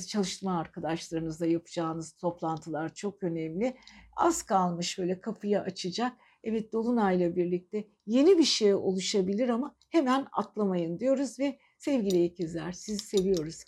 [0.08, 3.76] çalışma arkadaşlarınızla yapacağınız toplantılar çok önemli.
[4.16, 6.12] Az kalmış böyle kapıyı açacak.
[6.44, 12.98] Evet Dolunay'la birlikte yeni bir şey oluşabilir ama hemen atlamayın diyoruz ve sevgili ikizler sizi
[12.98, 13.64] seviyoruz.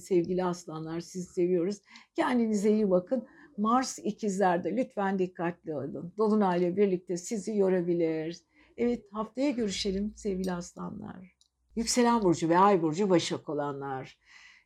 [0.00, 1.80] Sevgili aslanlar sizi seviyoruz.
[2.14, 3.26] Kendinize iyi bakın.
[3.56, 6.14] Mars ikizlerde lütfen dikkatli olun.
[6.18, 8.42] Dolunay'la birlikte sizi yorabilir.
[8.76, 11.36] Evet haftaya görüşelim sevgili aslanlar.
[11.76, 14.18] Yükselen burcu ve ay burcu başak olanlar.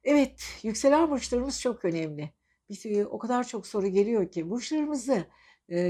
[0.06, 2.30] Evet, yükselen burçlarımız çok önemli.
[2.68, 5.24] Biz o kadar çok soru geliyor ki burçlarımızı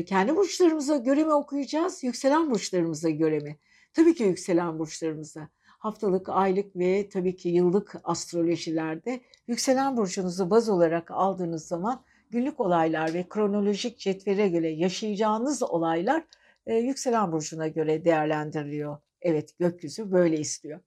[0.07, 3.59] kendi burçlarımıza göre mi okuyacağız, yükselen burçlarımıza göre mi?
[3.94, 5.48] Tabii ki yükselen burçlarımıza.
[5.62, 13.14] Haftalık, aylık ve tabii ki yıllık astrolojilerde yükselen burcunuzu baz olarak aldığınız zaman günlük olaylar
[13.14, 16.24] ve kronolojik cetvele göre yaşayacağınız olaylar
[16.66, 18.98] yükselen burcuna göre değerlendiriliyor.
[19.20, 20.81] Evet gökyüzü böyle istiyor.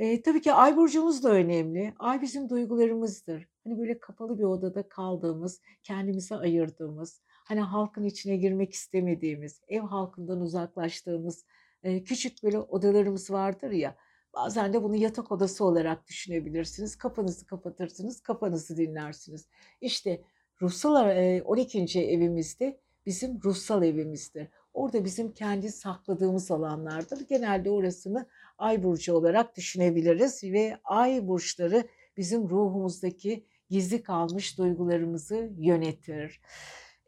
[0.00, 1.94] E, tabii ki ay burcumuz da önemli.
[1.98, 3.48] Ay bizim duygularımızdır.
[3.64, 10.40] Hani böyle kapalı bir odada kaldığımız, kendimize ayırdığımız, hani halkın içine girmek istemediğimiz, ev halkından
[10.40, 11.44] uzaklaştığımız
[11.82, 13.96] e, küçük böyle odalarımız vardır ya.
[14.34, 16.96] Bazen de bunu yatak odası olarak düşünebilirsiniz.
[16.96, 19.48] Kafanızı kapatırsınız, kafanızı dinlersiniz.
[19.80, 20.22] İşte
[20.62, 22.00] ruhsal 12.
[22.00, 24.48] evimizde bizim ruhsal evimizdir.
[24.74, 27.20] Orada bizim kendi sakladığımız alanlardır.
[27.28, 28.26] Genelde orasını
[28.60, 36.40] ay burcu olarak düşünebiliriz ve ay burçları bizim ruhumuzdaki gizli kalmış duygularımızı yönetir.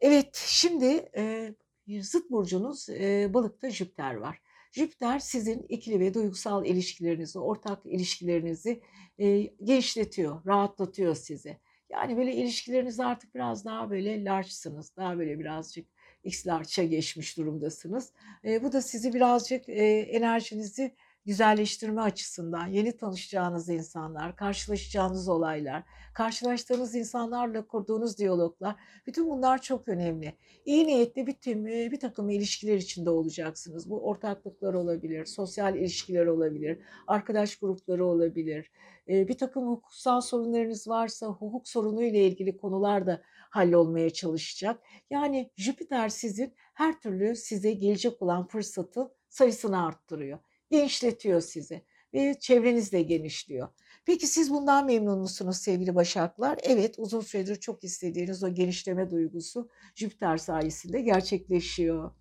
[0.01, 1.53] Evet şimdi e,
[2.01, 4.41] zıt burcunuz e, balıkta Jüpiter var.
[4.71, 8.81] Jüpiter sizin ikili ve duygusal ilişkilerinizi, ortak ilişkilerinizi
[9.17, 11.57] e, genişletiyor, rahatlatıyor sizi.
[11.89, 15.87] Yani böyle ilişkileriniz artık biraz daha böyle large'sınız, daha böyle birazcık
[16.23, 18.13] X large'a geçmiş durumdasınız.
[18.45, 25.83] E, bu da sizi birazcık e, enerjinizi güzelleştirme açısından yeni tanışacağınız insanlar, karşılaşacağınız olaylar,
[26.13, 28.75] karşılaştığınız insanlarla kurduğunuz diyaloglar
[29.07, 30.37] bütün bunlar çok önemli.
[30.65, 33.89] İyi niyetli bir, tüm, bir takım ilişkiler içinde olacaksınız.
[33.89, 38.71] Bu ortaklıklar olabilir, sosyal ilişkiler olabilir, arkadaş grupları olabilir.
[39.07, 44.79] Bir takım hukuksal sorunlarınız varsa hukuk sorunu ile ilgili konular da hallolmaya çalışacak.
[45.09, 50.39] Yani Jüpiter sizin her türlü size gelecek olan fırsatın sayısını arttırıyor
[50.73, 51.81] genişletiyor sizi
[52.13, 53.67] ve çevreniz de genişliyor.
[54.05, 56.59] Peki siz bundan memnun musunuz sevgili Başaklar?
[56.63, 62.11] Evet uzun süredir çok istediğiniz o genişleme duygusu Jüpiter sayesinde gerçekleşiyor.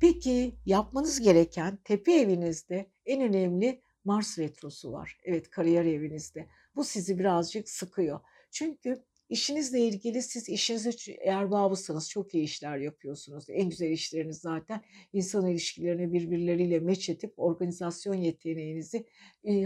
[0.00, 5.18] Peki yapmanız gereken tepe evinizde en önemli Mars retrosu var.
[5.24, 6.48] Evet kariyer evinizde.
[6.76, 8.20] Bu sizi birazcık sıkıyor.
[8.50, 13.44] Çünkü İşinizle ilgili siz işinizi eğer bağımlısınız çok iyi işler yapıyorsunuz.
[13.48, 14.80] En güzel işleriniz zaten
[15.12, 19.06] insan ilişkilerini birbirleriyle meç edip organizasyon yeteneğinizi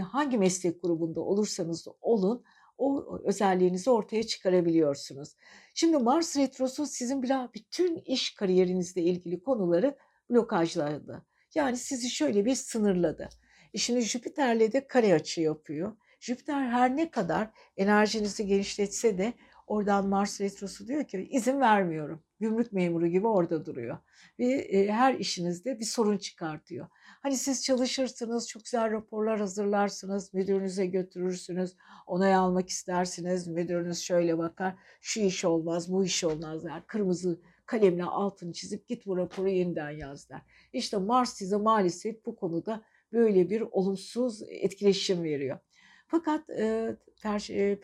[0.01, 2.43] hangi meslek grubunda olursanız olun
[2.77, 5.35] o özelliğinizi ortaya çıkarabiliyorsunuz.
[5.75, 9.97] Şimdi Mars Retrosu sizin biraz bütün iş kariyerinizle ilgili konuları
[10.29, 11.25] blokajladı.
[11.55, 13.29] Yani sizi şöyle bir sınırladı.
[13.73, 15.97] E şimdi Jüpiter'le de kare açı yapıyor.
[16.19, 19.33] Jüpiter her ne kadar enerjinizi genişletse de
[19.67, 22.23] Oradan Mars Retrosu diyor ki izin vermiyorum.
[22.39, 23.97] Gümrük memuru gibi orada duruyor.
[24.39, 26.87] Ve e, her işinizde bir sorun çıkartıyor.
[26.93, 31.75] Hani siz çalışırsınız, çok güzel raporlar hazırlarsınız, müdürünüze götürürsünüz,
[32.07, 36.87] onay almak istersiniz, müdürünüz şöyle bakar, şu iş olmaz, bu iş olmaz der.
[36.87, 40.41] Kırmızı kalemle altını çizip git bu raporu yeniden yaz der.
[40.73, 42.81] İşte Mars size maalesef bu konuda
[43.13, 45.59] böyle bir olumsuz etkileşim veriyor.
[46.07, 46.95] Fakat e,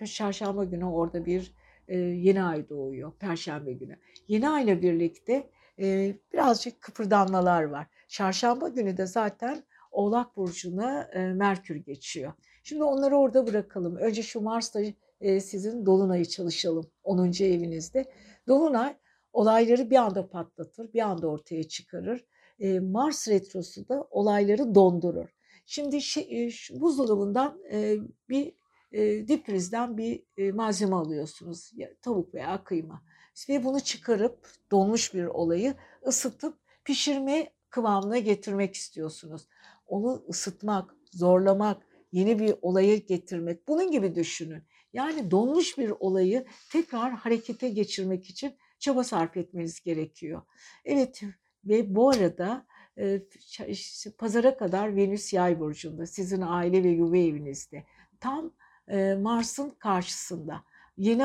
[0.05, 1.62] çarşamba günü orada bir e,
[1.93, 3.97] yeni ay doğuyor Perşembe günü.
[4.27, 7.87] Yeni ayla birlikte e, birazcık kıpırdanmalar var.
[8.07, 12.33] Çarşamba günü de zaten Oğlak Burcu'na Merkür geçiyor.
[12.63, 13.95] Şimdi onları orada bırakalım.
[13.95, 14.79] Önce şu Mars'ta
[15.21, 17.43] sizin Dolunay'ı çalışalım 10.
[17.43, 18.05] evinizde.
[18.47, 18.95] Dolunay
[19.33, 22.25] olayları bir anda patlatır, bir anda ortaya çıkarır.
[22.81, 25.29] Mars retrosu da olayları dondurur.
[25.65, 27.59] Şimdi şey, buzdolabından
[28.29, 28.53] bir
[28.93, 29.27] e,
[29.97, 31.71] bir malzeme alıyorsunuz.
[32.01, 33.03] Tavuk veya kıyma.
[33.49, 35.75] ve bunu çıkarıp donmuş bir olayı
[36.07, 39.47] ısıtıp pişirme kıvamına getirmek istiyorsunuz.
[39.87, 44.63] Onu ısıtmak, zorlamak, yeni bir olaya getirmek bunun gibi düşünün.
[44.93, 50.41] Yani donmuş bir olayı tekrar harekete geçirmek için çaba sarf etmeniz gerekiyor.
[50.85, 51.21] Evet
[51.65, 52.65] ve bu arada
[54.17, 57.83] pazara kadar Venüs yay burcunda sizin aile ve yuva evinizde
[58.19, 58.53] tam
[59.17, 60.63] Mars'ın karşısında
[60.97, 61.23] yeni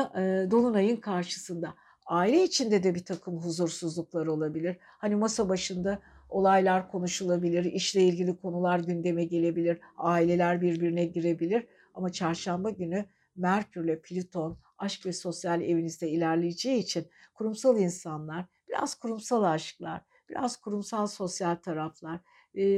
[0.51, 4.77] dolunayın karşısında aile içinde de bir takım huzursuzluklar olabilir.
[4.81, 11.67] Hani masa başında olaylar konuşulabilir, işle ilgili konular gündeme gelebilir, aileler birbirine girebilir.
[11.93, 18.95] Ama çarşamba günü Merkür ile Plüton aşk ve sosyal evinizde ilerleyeceği için kurumsal insanlar, biraz
[18.95, 22.19] kurumsal aşklar, biraz kurumsal sosyal taraflar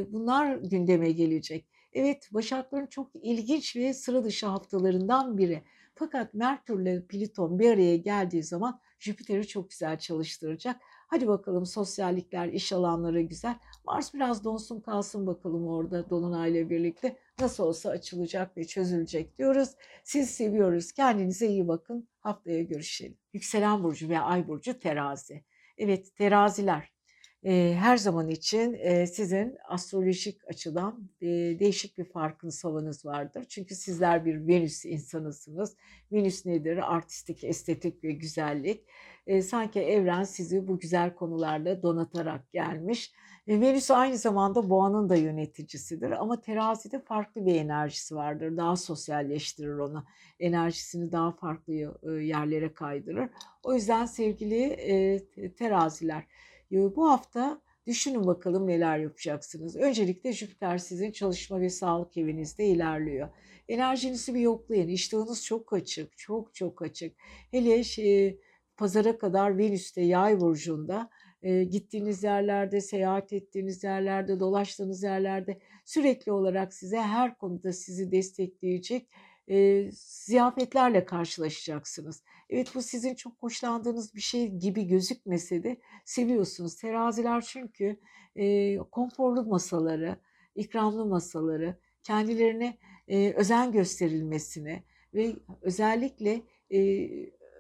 [0.08, 1.71] bunlar gündeme gelecek.
[1.94, 5.64] Evet Başakların çok ilginç ve sıra dışı haftalarından biri.
[5.96, 10.82] Fakat Merkür ile Plüton bir araya geldiği zaman Jüpiter'i çok güzel çalıştıracak.
[11.08, 13.56] Hadi bakalım sosyallikler, iş alanları güzel.
[13.86, 17.18] Mars biraz donsun kalsın bakalım orada Dolunay'la birlikte.
[17.40, 19.70] Nasıl olsa açılacak ve çözülecek diyoruz.
[20.04, 20.92] Siz seviyoruz.
[20.92, 22.08] Kendinize iyi bakın.
[22.20, 23.18] Haftaya görüşelim.
[23.34, 25.44] Yükselen Burcu ve Ay Burcu terazi.
[25.78, 26.92] Evet teraziler
[27.44, 31.28] e, her zaman için e, sizin astrolojik açıdan e,
[31.60, 32.66] değişik bir farkınız
[33.06, 33.46] vardır.
[33.50, 35.76] Çünkü sizler bir Venüs insanısınız.
[36.12, 36.94] Venüs nedir?
[36.96, 38.86] Artistik, estetik ve güzellik.
[39.28, 43.12] E, sanki evren sizi bu güzel konularda donatarak gelmiş.
[43.48, 48.58] E, Venüs aynı zamanda boğanın da yöneticisidir ama terazide farklı bir enerjisi vardır.
[48.58, 50.06] Daha sosyalleştirir onu.
[50.40, 51.74] Enerjisini daha farklı
[52.22, 53.30] yerlere kaydırır.
[53.64, 55.20] O yüzden sevgili e,
[55.54, 56.24] teraziler
[56.72, 59.76] bu hafta düşünün bakalım neler yapacaksınız.
[59.76, 63.30] Öncelikle Jüpiter sizin çalışma ve sağlık evinizde ilerliyor.
[63.68, 64.88] Enerjinizi bir yoklayın.
[64.88, 67.16] İştahınız çok açık, çok çok açık.
[67.52, 68.40] Hele şey,
[68.78, 71.10] pazara kadar Venüs'te yay burcunda
[71.42, 79.08] e, gittiğiniz yerlerde, seyahat ettiğiniz yerlerde, dolaştığınız yerlerde sürekli olarak size her konuda sizi destekleyecek
[79.50, 82.24] e, ziyafetlerle karşılaşacaksınız.
[82.50, 86.76] Evet bu sizin çok hoşlandığınız bir şey gibi gözükmese de seviyorsunuz.
[86.76, 88.00] Teraziler çünkü
[88.36, 90.16] e, konforlu masaları,
[90.56, 92.78] ikramlı masaları, kendilerine
[93.08, 96.42] e, özen gösterilmesini ve özellikle
[96.74, 97.10] e,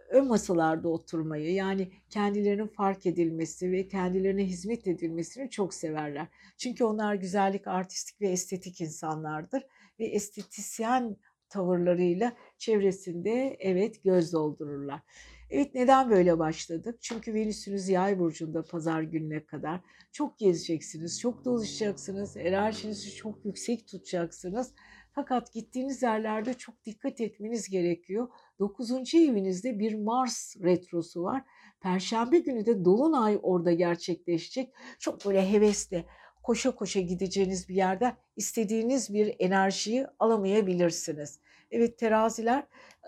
[0.09, 6.27] ön masalarda oturmayı yani kendilerinin fark edilmesi ve kendilerine hizmet edilmesini çok severler.
[6.57, 9.63] Çünkü onlar güzellik, artistik ve estetik insanlardır
[9.99, 11.17] ve estetisyen
[11.51, 15.01] tavırlarıyla çevresinde evet göz doldururlar.
[15.49, 16.97] Evet neden böyle başladık?
[17.01, 24.73] Çünkü Venüs'ünüz yay burcunda pazar gününe kadar çok gezeceksiniz, çok dolaşacaksınız, enerjinizi çok yüksek tutacaksınız.
[25.15, 28.27] Fakat gittiğiniz yerlerde çok dikkat etmeniz gerekiyor.
[28.59, 28.91] 9.
[29.15, 31.43] evinizde bir Mars retrosu var.
[31.81, 34.73] Perşembe günü de Dolunay orada gerçekleşecek.
[34.99, 36.05] Çok böyle hevesle
[36.43, 41.39] koşa koşa gideceğiniz bir yerden istediğiniz bir enerjiyi alamayabilirsiniz.
[41.71, 42.63] Evet teraziler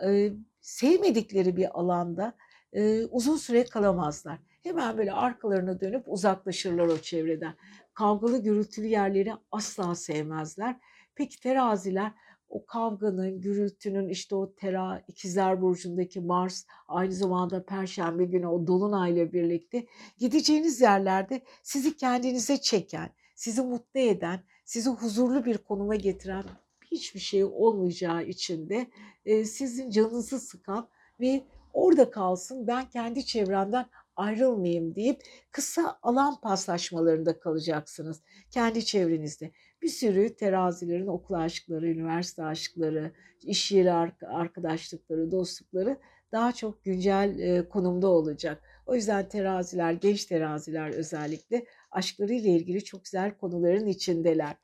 [0.06, 2.34] e, sevmedikleri bir alanda
[2.74, 4.40] e, uzun süre kalamazlar.
[4.64, 7.54] Hemen böyle arkalarına dönüp uzaklaşırlar o çevreden.
[7.94, 10.80] Kavgalı gürültülü yerleri asla sevmezler.
[11.16, 12.12] Peki teraziler
[12.54, 19.34] o kavganın, gürültünün işte o tera ikizler burcundaki Mars aynı zamanda perşembe günü o dolunayla
[19.34, 19.86] birlikte
[20.18, 26.44] gideceğiniz yerlerde sizi kendinize çeken, sizi mutlu eden, sizi huzurlu bir konuma getiren
[26.92, 28.88] hiçbir şey olmayacağı için de
[29.26, 30.88] e, sizin canınızı sıkan
[31.20, 31.44] ve
[31.74, 39.52] orada kalsın ben kendi çevremden ayrılmayayım deyip kısa alan paslaşmalarında kalacaksınız kendi çevrenizde.
[39.82, 43.12] Bir sürü terazilerin okul aşkları, üniversite aşkları,
[43.44, 43.92] iş yeri
[44.28, 45.98] arkadaşlıkları, dostlukları
[46.32, 48.64] daha çok güncel e, konumda olacak.
[48.86, 51.66] O yüzden teraziler, genç teraziler özellikle
[51.96, 54.56] aşklarıyla ilgili çok güzel konuların içindeler.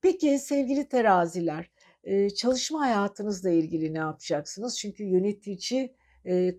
[0.00, 1.70] Peki sevgili teraziler,
[2.36, 4.78] çalışma hayatınızla ilgili ne yapacaksınız?
[4.78, 5.94] Çünkü yönetici,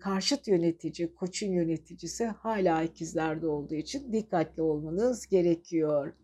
[0.00, 6.14] karşıt yönetici, koçun yöneticisi hala ikizlerde olduğu için dikkatli olmanız gerekiyor.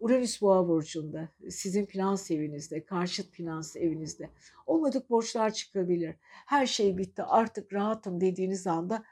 [0.00, 4.30] Uranüs Boğa burcunda, sizin finans evinizde, karşıt finans evinizde
[4.66, 6.14] olmadık borçlar çıkabilir.
[6.46, 9.04] Her şey bitti, artık rahatım dediğiniz anda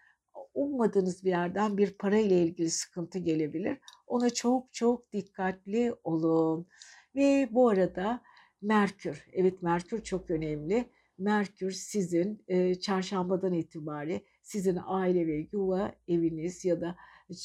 [0.55, 3.79] ummadığınız bir yerden bir para ile ilgili sıkıntı gelebilir.
[4.07, 6.67] Ona çok çok dikkatli olun.
[7.15, 8.23] Ve bu arada
[8.63, 10.89] Merkür, evet Merkür çok önemli.
[11.19, 16.97] Merkür sizin e, çarşambadan itibaren sizin aile ve yuva eviniz ya da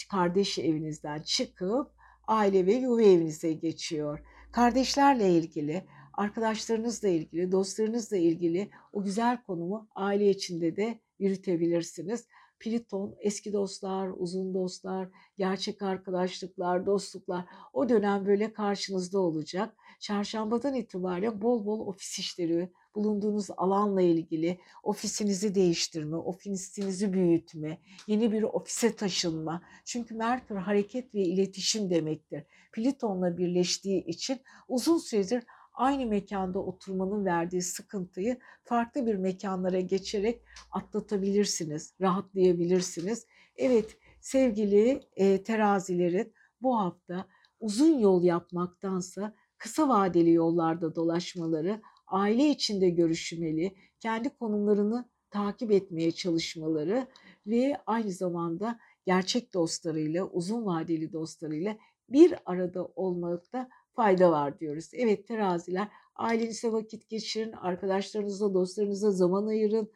[0.10, 1.92] kardeş evinizden çıkıp
[2.28, 4.20] aile ve yuva evinize geçiyor.
[4.52, 12.28] Kardeşlerle ilgili, arkadaşlarınızla ilgili, dostlarınızla ilgili o güzel konumu aile içinde de yürütebilirsiniz.
[12.60, 19.76] Pliton eski dostlar, uzun dostlar, gerçek arkadaşlıklar, dostluklar o dönem böyle karşınızda olacak.
[20.00, 28.44] Çarşambadan itibaren bol bol ofis işleri, bulunduğunuz alanla ilgili ofisinizi değiştirme, ofisinizi büyütme, yeni bir
[28.44, 29.62] ofise taşınma.
[29.86, 32.44] Çünkü Merkür hareket ve iletişim demektir.
[32.72, 35.44] Pliton'la birleştiği için uzun süredir
[35.78, 43.26] aynı mekanda oturmanın verdiği sıkıntıyı farklı bir mekanlara geçerek atlatabilirsiniz, rahatlayabilirsiniz.
[43.56, 47.28] Evet sevgili e, terazilerin bu hafta
[47.60, 57.08] uzun yol yapmaktansa kısa vadeli yollarda dolaşmaları, aile içinde görüşmeli, kendi konumlarını takip etmeye çalışmaları
[57.48, 61.78] ve aynı zamanda gerçek dostlarıyla, uzun vadeli dostlarıyla
[62.10, 64.90] bir arada olmakta fayda var diyoruz.
[64.94, 69.92] Evet teraziler ailenize vakit geçirin, arkadaşlarınızla, dostlarınıza zaman ayırın,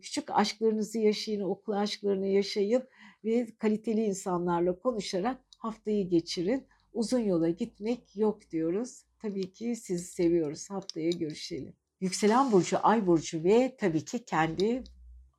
[0.00, 2.82] küçük aşklarınızı yaşayın, okul aşklarını yaşayın
[3.24, 6.66] ve kaliteli insanlarla konuşarak haftayı geçirin.
[6.92, 9.04] Uzun yola gitmek yok diyoruz.
[9.22, 10.70] Tabii ki sizi seviyoruz.
[10.70, 11.72] Haftaya görüşelim.
[12.00, 14.84] Yükselen burcu, ay burcu ve tabii ki kendi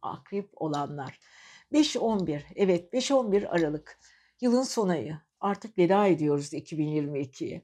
[0.02, 1.20] akrep olanlar.
[1.74, 4.00] 5-11, evet 5-11 Aralık.
[4.42, 5.18] Yılın son ayı.
[5.40, 7.62] Artık veda ediyoruz 2022'ye.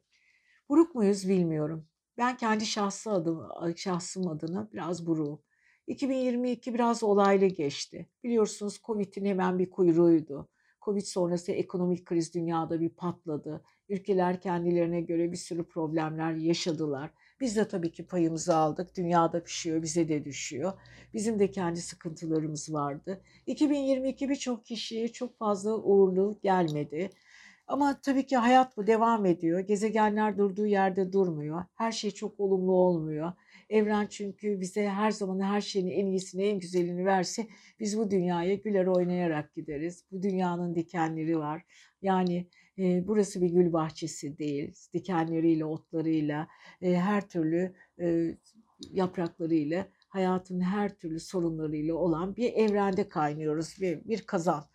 [0.69, 1.87] Buruk muyuz bilmiyorum.
[2.17, 5.43] Ben kendi şahsı adım, şahsım adına biraz buruğum.
[5.87, 8.09] 2022 biraz olaylı geçti.
[8.23, 10.49] Biliyorsunuz Covid'in hemen bir kuyruğuydu.
[10.81, 13.63] Covid sonrası ekonomik kriz dünyada bir patladı.
[13.89, 17.11] Ülkeler kendilerine göre bir sürü problemler yaşadılar.
[17.41, 18.97] Biz de tabii ki payımızı aldık.
[18.97, 20.73] Dünyada pişiyor, bize de düşüyor.
[21.13, 23.21] Bizim de kendi sıkıntılarımız vardı.
[23.47, 27.09] 2022 birçok kişiye çok fazla uğurlu gelmedi.
[27.67, 29.59] Ama tabii ki hayat bu devam ediyor.
[29.59, 31.63] Gezegenler durduğu yerde durmuyor.
[31.75, 33.31] Her şey çok olumlu olmuyor.
[33.69, 37.47] Evren çünkü bize her zaman her şeyin en iyisini, en güzelini verse
[37.79, 40.05] biz bu dünyaya güler oynayarak gideriz.
[40.11, 41.63] Bu dünyanın dikenleri var.
[42.01, 42.47] Yani
[42.77, 44.75] e, burası bir gül bahçesi değil.
[44.93, 46.47] Dikenleriyle, otlarıyla,
[46.81, 48.37] e, her türlü e,
[48.91, 54.65] yapraklarıyla, hayatın her türlü sorunlarıyla olan bir evrende kaynıyoruz ve bir kazan.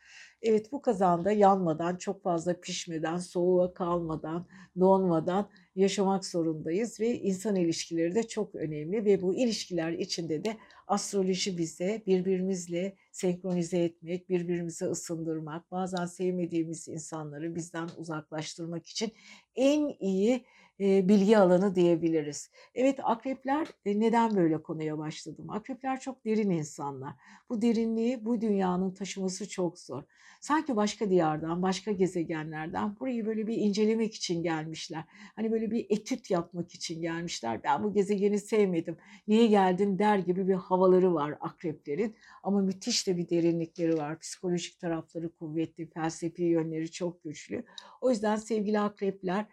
[0.42, 4.46] Evet bu kazanda yanmadan, çok fazla pişmeden, soğuğa kalmadan,
[4.80, 11.58] donmadan yaşamak zorundayız ve insan ilişkileri de çok önemli ve bu ilişkiler içinde de astroloji
[11.58, 19.12] bize birbirimizle senkronize etmek, birbirimize ısındırmak, bazen sevmediğimiz insanları bizden uzaklaştırmak için
[19.56, 20.44] en iyi
[20.80, 22.50] bilgi alanı diyebiliriz.
[22.74, 25.50] Evet akrepler neden böyle konuya başladım?
[25.50, 27.14] Akrepler çok derin insanlar.
[27.48, 30.02] Bu derinliği bu dünyanın taşıması çok zor.
[30.40, 35.04] Sanki başka diyardan, başka gezegenlerden burayı böyle bir incelemek için gelmişler.
[35.36, 37.60] Hani böyle bir etüt yapmak için gelmişler.
[37.64, 38.96] Ben bu gezegeni sevmedim.
[39.28, 42.16] Niye geldim der gibi bir havaları var akreplerin.
[42.42, 44.18] Ama müthiş de bir derinlikleri var.
[44.18, 47.64] Psikolojik tarafları kuvvetli, felsefi yönleri çok güçlü.
[48.00, 49.46] O yüzden sevgili akrepler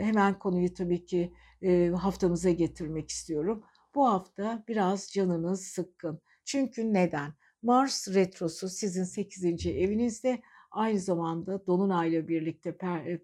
[0.00, 1.32] hemen konuyu tabii ki
[1.96, 3.64] haftamıza getirmek istiyorum.
[3.94, 6.20] Bu hafta biraz canınız sıkkın.
[6.44, 7.32] Çünkü neden?
[7.62, 9.66] Mars retrosu sizin 8.
[9.66, 13.18] evinizde aynı zamanda Dolunay'la birlikte per,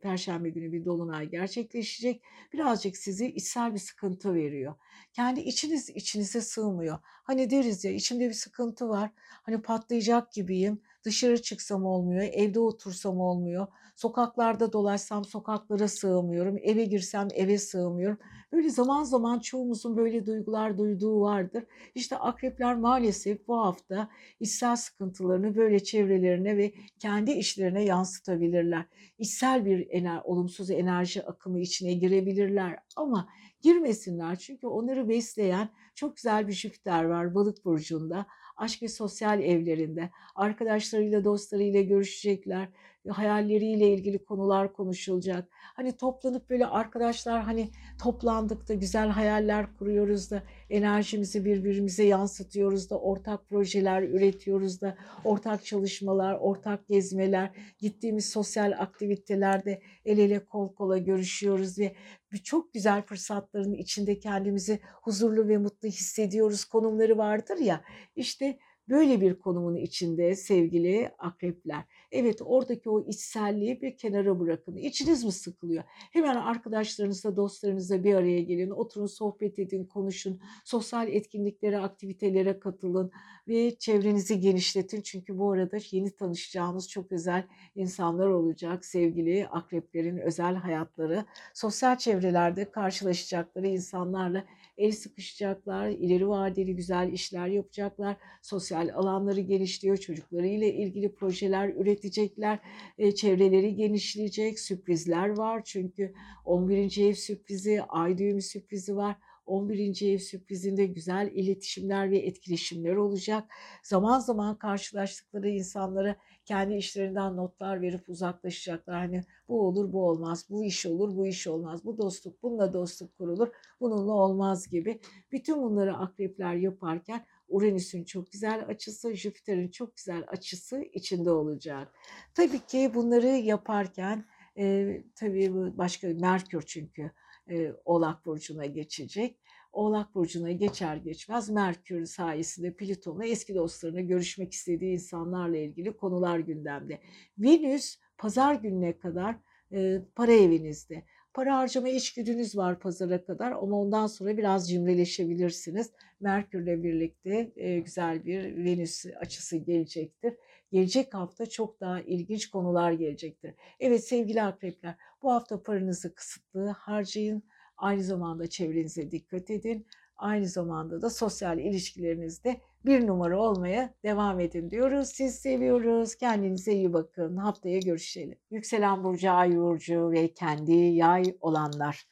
[0.00, 2.22] Perşembe günü bir Dolunay gerçekleşecek.
[2.52, 4.74] Birazcık sizi içsel bir sıkıntı veriyor.
[5.12, 6.98] Kendi içiniz içinize sığmıyor.
[7.02, 9.10] Hani deriz ya içimde bir sıkıntı var.
[9.16, 10.80] Hani patlayacak gibiyim.
[11.04, 13.66] Dışarı çıksam olmuyor, evde otursam olmuyor.
[13.96, 18.18] Sokaklarda dolaşsam sokaklara sığamıyorum, eve girsem eve sığamıyorum.
[18.52, 21.64] Böyle zaman zaman çoğumuzun böyle duygular duyduğu vardır.
[21.94, 24.08] İşte akrepler maalesef bu hafta
[24.40, 28.84] içsel sıkıntılarını böyle çevrelerine ve kendi işlerine yansıtabilirler.
[29.18, 33.28] İçsel bir ener, olumsuz enerji akımı içine girebilirler ama
[33.62, 38.26] girmesinler çünkü onları besleyen çok güzel bir Jüpiter var balık burcunda
[38.60, 42.68] aşk ve sosyal evlerinde arkadaşlarıyla dostlarıyla görüşecekler
[43.08, 45.48] hayalleriyle ilgili konular konuşulacak.
[45.52, 47.70] Hani toplanıp böyle arkadaşlar hani
[48.02, 55.64] toplandık da güzel hayaller kuruyoruz da enerjimizi birbirimize yansıtıyoruz da ortak projeler üretiyoruz da ortak
[55.64, 61.94] çalışmalar, ortak gezmeler, gittiğimiz sosyal aktivitelerde el ele kol kola görüşüyoruz ve
[62.38, 67.84] çok güzel fırsatların içinde kendimizi huzurlu ve mutlu hissediyoruz konumları vardır ya.
[68.16, 68.58] İşte
[68.88, 71.84] böyle bir konumun içinde sevgili akrepler.
[72.12, 74.76] Evet oradaki o içselliği bir kenara bırakın.
[74.76, 75.84] İçiniz mi sıkılıyor?
[75.88, 78.70] Hemen arkadaşlarınızla, dostlarınızla bir araya gelin.
[78.70, 80.40] Oturun, sohbet edin, konuşun.
[80.64, 83.10] Sosyal etkinliklere, aktivitelere katılın
[83.48, 85.00] ve çevrenizi genişletin.
[85.00, 87.44] Çünkü bu arada yeni tanışacağımız çok özel
[87.74, 88.84] insanlar olacak.
[88.84, 94.44] Sevgili akreplerin özel hayatları, sosyal çevrelerde karşılaşacakları insanlarla
[94.78, 99.96] el sıkışacaklar, ileri vadeli güzel işler yapacaklar, sosyal alanları genişliyor.
[99.96, 101.68] Çocuklarıyla ilgili projeler
[102.00, 102.58] üretecekler.
[102.98, 104.60] E, çevreleri genişleyecek.
[104.60, 105.62] Sürprizler var.
[105.64, 107.08] Çünkü 11.
[107.08, 109.16] ev sürprizi, ay düğümü sürprizi var.
[109.46, 110.12] 11.
[110.12, 113.44] ev sürprizinde güzel iletişimler ve etkileşimler olacak.
[113.82, 118.96] Zaman zaman karşılaştıkları insanlara kendi işlerinden notlar verip uzaklaşacaklar.
[118.96, 123.18] Hani bu olur bu olmaz, bu iş olur bu iş olmaz, bu dostluk bununla dostluk
[123.18, 123.48] kurulur,
[123.80, 125.00] bununla olmaz gibi.
[125.32, 131.94] Bütün bunları akrepler yaparken Uranüs'ün çok güzel açısı, Jüpiter'in çok güzel açısı içinde olacak.
[132.34, 134.24] Tabii ki bunları yaparken
[134.58, 137.10] e, tabii başka Merkür çünkü
[137.50, 139.40] e, Oğlak Burcu'na geçecek.
[139.72, 147.00] Oğlak Burcu'na geçer geçmez Merkür sayesinde Plüton'la eski dostlarına görüşmek istediği insanlarla ilgili konular gündemde.
[147.38, 149.36] Venüs pazar gününe kadar
[149.72, 151.04] e, para evinizde.
[151.34, 155.90] Para harcama içgüdünüz var pazara kadar ama ondan sonra biraz cimrileşebilirsiniz.
[156.20, 160.34] Merkürle birlikte e, güzel bir Venüs açısı gelecektir.
[160.72, 163.54] Gelecek hafta çok daha ilginç konular gelecektir.
[163.80, 167.42] Evet sevgili akrepler bu hafta paranızı kısıtlı harcayın
[167.80, 169.86] Aynı zamanda çevrenize dikkat edin.
[170.20, 175.08] Aynı zamanda da sosyal ilişkilerinizde bir numara olmaya devam edin diyoruz.
[175.08, 176.14] Siz seviyoruz.
[176.14, 177.36] Kendinize iyi bakın.
[177.36, 178.38] Haftaya görüşelim.
[178.50, 182.06] Yükselen Burcu, Ay Burcu ve kendi yay olanlar.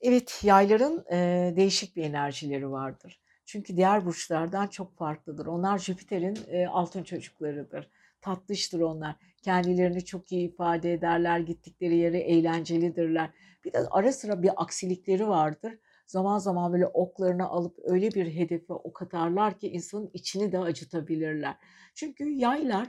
[0.00, 3.20] Evet yayların e, değişik bir enerjileri vardır.
[3.46, 5.46] Çünkü diğer burçlardan çok farklıdır.
[5.46, 7.90] Onlar Jüpiter'in e, altın çocuklarıdır.
[8.20, 9.16] Tatlıştır onlar.
[9.42, 11.38] Kendilerini çok iyi ifade ederler.
[11.38, 13.30] Gittikleri yere eğlencelidirler
[13.64, 15.78] bir de ara sıra bir aksilikleri vardır.
[16.08, 21.56] Zaman zaman böyle oklarını alıp öyle bir hedefe ok atarlar ki insanın içini de acıtabilirler.
[21.94, 22.88] Çünkü yaylar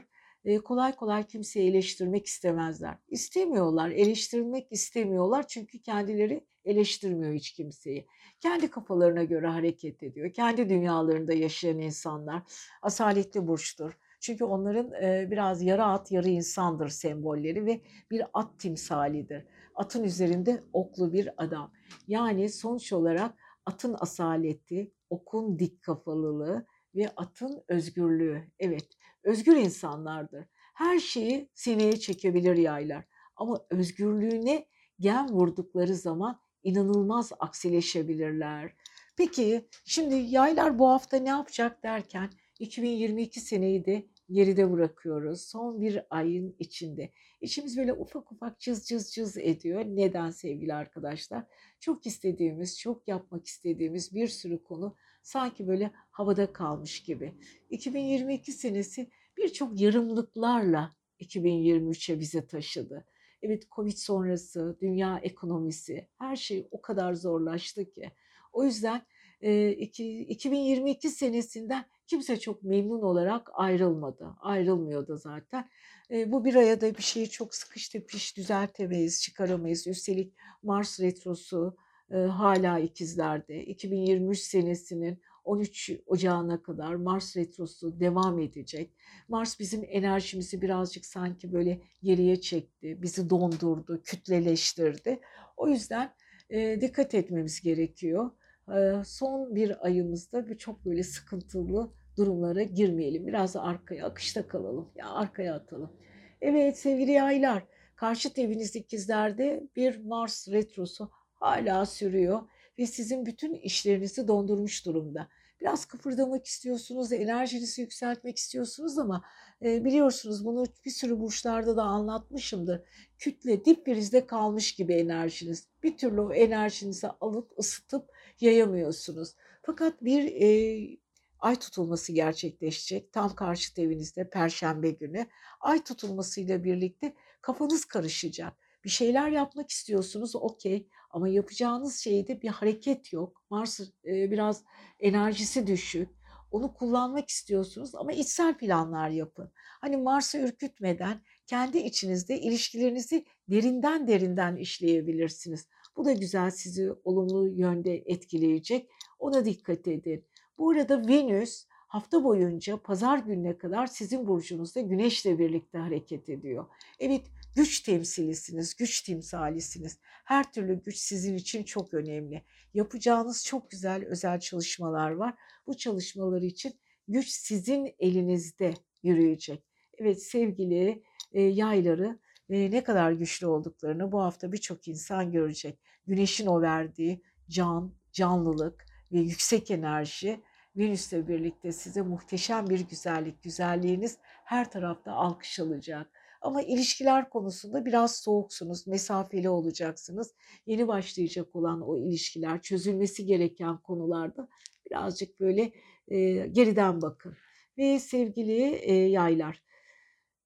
[0.64, 2.98] kolay kolay kimseyi eleştirmek istemezler.
[3.08, 8.06] İstemiyorlar, eleştirmek istemiyorlar çünkü kendileri eleştirmiyor hiç kimseyi.
[8.40, 10.32] Kendi kafalarına göre hareket ediyor.
[10.32, 12.42] Kendi dünyalarında yaşayan insanlar
[12.82, 13.98] asaletli burçtur.
[14.20, 14.92] Çünkü onların
[15.30, 19.44] biraz yarı at yarı insandır sembolleri ve bir at timsalidir
[19.80, 21.72] atın üzerinde oklu bir adam.
[22.08, 23.34] Yani sonuç olarak
[23.66, 28.44] atın asaleti, okun dik kafalılığı ve atın özgürlüğü.
[28.58, 28.88] Evet,
[29.22, 30.44] özgür insanlardır.
[30.74, 33.04] Her şeyi sineye çekebilir yaylar.
[33.36, 34.66] Ama özgürlüğüne
[34.98, 38.72] gen vurdukları zaman inanılmaz aksileşebilirler.
[39.16, 45.40] Peki şimdi yaylar bu hafta ne yapacak derken 2022 seneyi de geride bırakıyoruz.
[45.40, 47.10] Son bir ayın içinde.
[47.40, 49.84] İçimiz böyle ufak ufak cız cız cız ediyor.
[49.84, 51.44] Neden sevgili arkadaşlar?
[51.80, 57.34] Çok istediğimiz, çok yapmak istediğimiz bir sürü konu sanki böyle havada kalmış gibi.
[57.70, 63.04] 2022 senesi birçok yarımlıklarla 2023'e bize taşıdı.
[63.42, 68.10] Evet Covid sonrası, dünya ekonomisi, her şey o kadar zorlaştı ki.
[68.52, 69.02] O yüzden
[69.40, 74.36] e, iki, 2022 senesinden kimse çok memnun olarak ayrılmadı.
[74.40, 75.68] Ayrılmıyor da zaten.
[76.10, 79.86] E, bu bir aya da bir şeyi çok sıkıştı piş düzeltemeyiz, çıkaramayız.
[79.86, 81.76] Üstelik Mars retrosu
[82.10, 83.64] e, hala ikizlerde.
[83.64, 88.94] 2023 senesinin 13 Ocağı'na kadar Mars retrosu devam edecek.
[89.28, 95.20] Mars bizim enerjimizi birazcık sanki böyle geriye çekti, bizi dondurdu, kütleleştirdi.
[95.56, 96.14] O yüzden
[96.50, 98.30] e, dikkat etmemiz gerekiyor.
[98.76, 103.26] E, son bir ayımızda bir çok böyle sıkıntılı durumlara girmeyelim.
[103.26, 104.88] Biraz da arkaya, akışta kalalım.
[104.96, 105.92] Ya arkaya atalım.
[106.40, 107.64] Evet sevgili yaylar,
[107.96, 112.42] karşıt eviniz ikizlerde bir Mars retrosu hala sürüyor
[112.78, 115.28] ve sizin bütün işlerinizi dondurmuş durumda.
[115.60, 119.24] Biraz kıpırdamak istiyorsunuz, enerjinizi yükseltmek istiyorsunuz ama
[119.64, 122.82] e, biliyorsunuz bunu bir sürü burçlarda da anlatmışımdır.
[123.18, 125.68] Kütle dip birizde kalmış gibi enerjiniz.
[125.82, 129.34] Bir türlü o enerjinizi alıp ısıtıp yayamıyorsunuz.
[129.62, 131.00] Fakat bir e,
[131.40, 133.12] ay tutulması gerçekleşecek.
[133.12, 135.26] Tam karşıt evinizde perşembe günü.
[135.60, 138.52] Ay tutulmasıyla birlikte kafanız karışacak.
[138.84, 143.42] Bir şeyler yapmak istiyorsunuz okey ama yapacağınız şeyde bir hareket yok.
[143.50, 144.64] Mars e, biraz
[145.00, 146.08] enerjisi düşük.
[146.50, 149.52] Onu kullanmak istiyorsunuz ama içsel planlar yapın.
[149.80, 155.68] Hani Mars'ı ürkütmeden kendi içinizde ilişkilerinizi derinden derinden işleyebilirsiniz.
[155.96, 158.90] Bu da güzel sizi olumlu yönde etkileyecek.
[159.18, 160.24] Ona dikkat edin.
[160.60, 166.66] Bu arada Venüs hafta boyunca pazar gününe kadar sizin burcunuzda güneşle birlikte hareket ediyor.
[166.98, 169.98] Evet güç temsilisiniz, güç timsalisiniz.
[170.24, 172.42] Her türlü güç sizin için çok önemli.
[172.74, 175.34] Yapacağınız çok güzel özel çalışmalar var.
[175.66, 176.72] Bu çalışmalar için
[177.08, 179.64] güç sizin elinizde yürüyecek.
[179.98, 181.02] Evet sevgili
[181.32, 182.18] e, yayları
[182.50, 185.78] e, ne kadar güçlü olduklarını bu hafta birçok insan görecek.
[186.06, 190.40] Güneşin o verdiği can, canlılık ve yüksek enerji
[190.76, 196.10] Venüs'le birlikte size muhteşem bir güzellik, güzelliğiniz her tarafta alkış alacak.
[196.40, 200.34] Ama ilişkiler konusunda biraz soğuksunuz, mesafeli olacaksınız.
[200.66, 204.48] Yeni başlayacak olan o ilişkiler, çözülmesi gereken konularda
[204.86, 205.72] birazcık böyle
[206.08, 207.36] e, geriden bakın.
[207.78, 209.62] Ve sevgili e, yaylar,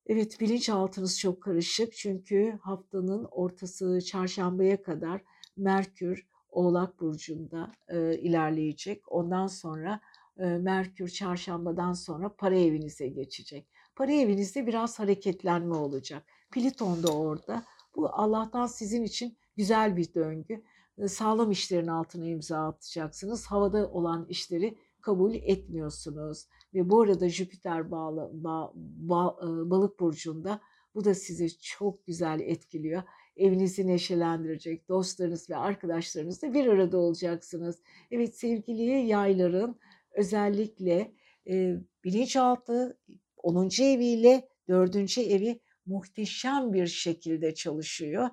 [0.06, 5.20] evet bilinçaltınız çok karışık çünkü haftanın ortası çarşambaya kadar
[5.56, 9.12] Merkür Oğlak Burcu'nda e, ilerleyecek.
[9.12, 10.00] Ondan sonra
[10.36, 13.68] Merkür çarşambadan sonra para evinize geçecek.
[13.96, 16.22] Para evinizde biraz hareketlenme olacak.
[16.50, 17.64] Pliton da orada.
[17.96, 20.62] Bu Allah'tan sizin için güzel bir döngü.
[21.06, 23.46] Sağlam işlerin altına imza atacaksınız.
[23.46, 26.46] Havada olan işleri kabul etmiyorsunuz.
[26.74, 29.36] Ve bu arada Jüpiter bağlı, ba, ba,
[29.70, 30.60] balık burcunda
[30.94, 33.02] bu da sizi çok güzel etkiliyor.
[33.36, 37.82] Evinizi neşelendirecek, dostlarınız ve arkadaşlarınızla bir arada olacaksınız.
[38.10, 39.76] Evet sevgili yayların
[40.14, 41.12] özellikle
[41.50, 42.98] e, bilinçaltı
[43.36, 43.68] 10.
[43.82, 45.18] eviyle 4.
[45.18, 48.30] evi muhteşem bir şekilde çalışıyor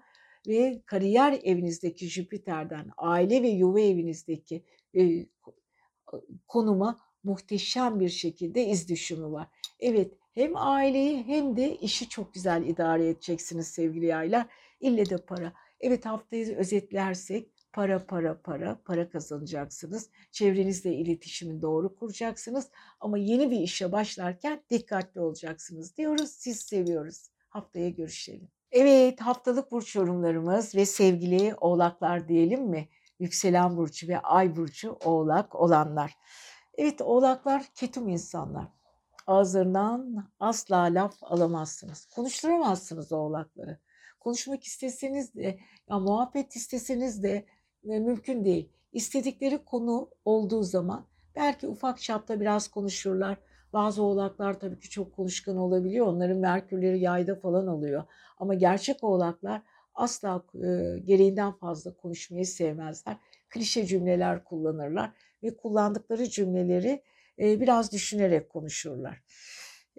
[0.47, 4.63] ve kariyer evinizdeki Jüpiter'den aile ve yuva evinizdeki
[4.97, 5.25] e,
[6.47, 9.47] konuma muhteşem bir şekilde iz düşümü var.
[9.79, 14.47] Evet hem aileyi hem de işi çok güzel idare edeceksiniz sevgili yaylar.
[14.79, 15.53] İlle de para.
[15.79, 20.09] Evet haftayı özetlersek para para para para kazanacaksınız.
[20.31, 22.69] Çevrenizle iletişimi doğru kuracaksınız
[22.99, 26.29] ama yeni bir işe başlarken dikkatli olacaksınız diyoruz.
[26.29, 27.29] Siz seviyoruz.
[27.49, 28.47] Haftaya görüşelim.
[28.71, 32.89] Evet haftalık burç yorumlarımız ve sevgili oğlaklar diyelim mi?
[33.19, 36.17] Yükselen burcu ve ay burcu oğlak olanlar.
[36.77, 38.67] Evet oğlaklar ketum insanlar.
[39.27, 42.05] Ağızlarından asla laf alamazsınız.
[42.05, 43.79] Konuşturamazsınız oğlakları.
[44.19, 45.59] Konuşmak isteseniz de,
[45.89, 47.45] ya muhabbet isteseniz de
[47.83, 48.69] mümkün değil.
[48.93, 51.05] İstedikleri konu olduğu zaman
[51.35, 53.37] belki ufak çapta biraz konuşurlar.
[53.73, 56.07] Bazı oğlaklar tabii ki çok konuşkan olabiliyor.
[56.07, 58.03] Onların merkürleri yayda falan oluyor.
[58.37, 59.61] Ama gerçek oğlaklar
[59.95, 63.17] asla e, gereğinden fazla konuşmayı sevmezler.
[63.49, 65.11] Klişe cümleler kullanırlar
[65.43, 67.03] ve kullandıkları cümleleri
[67.39, 69.21] e, biraz düşünerek konuşurlar.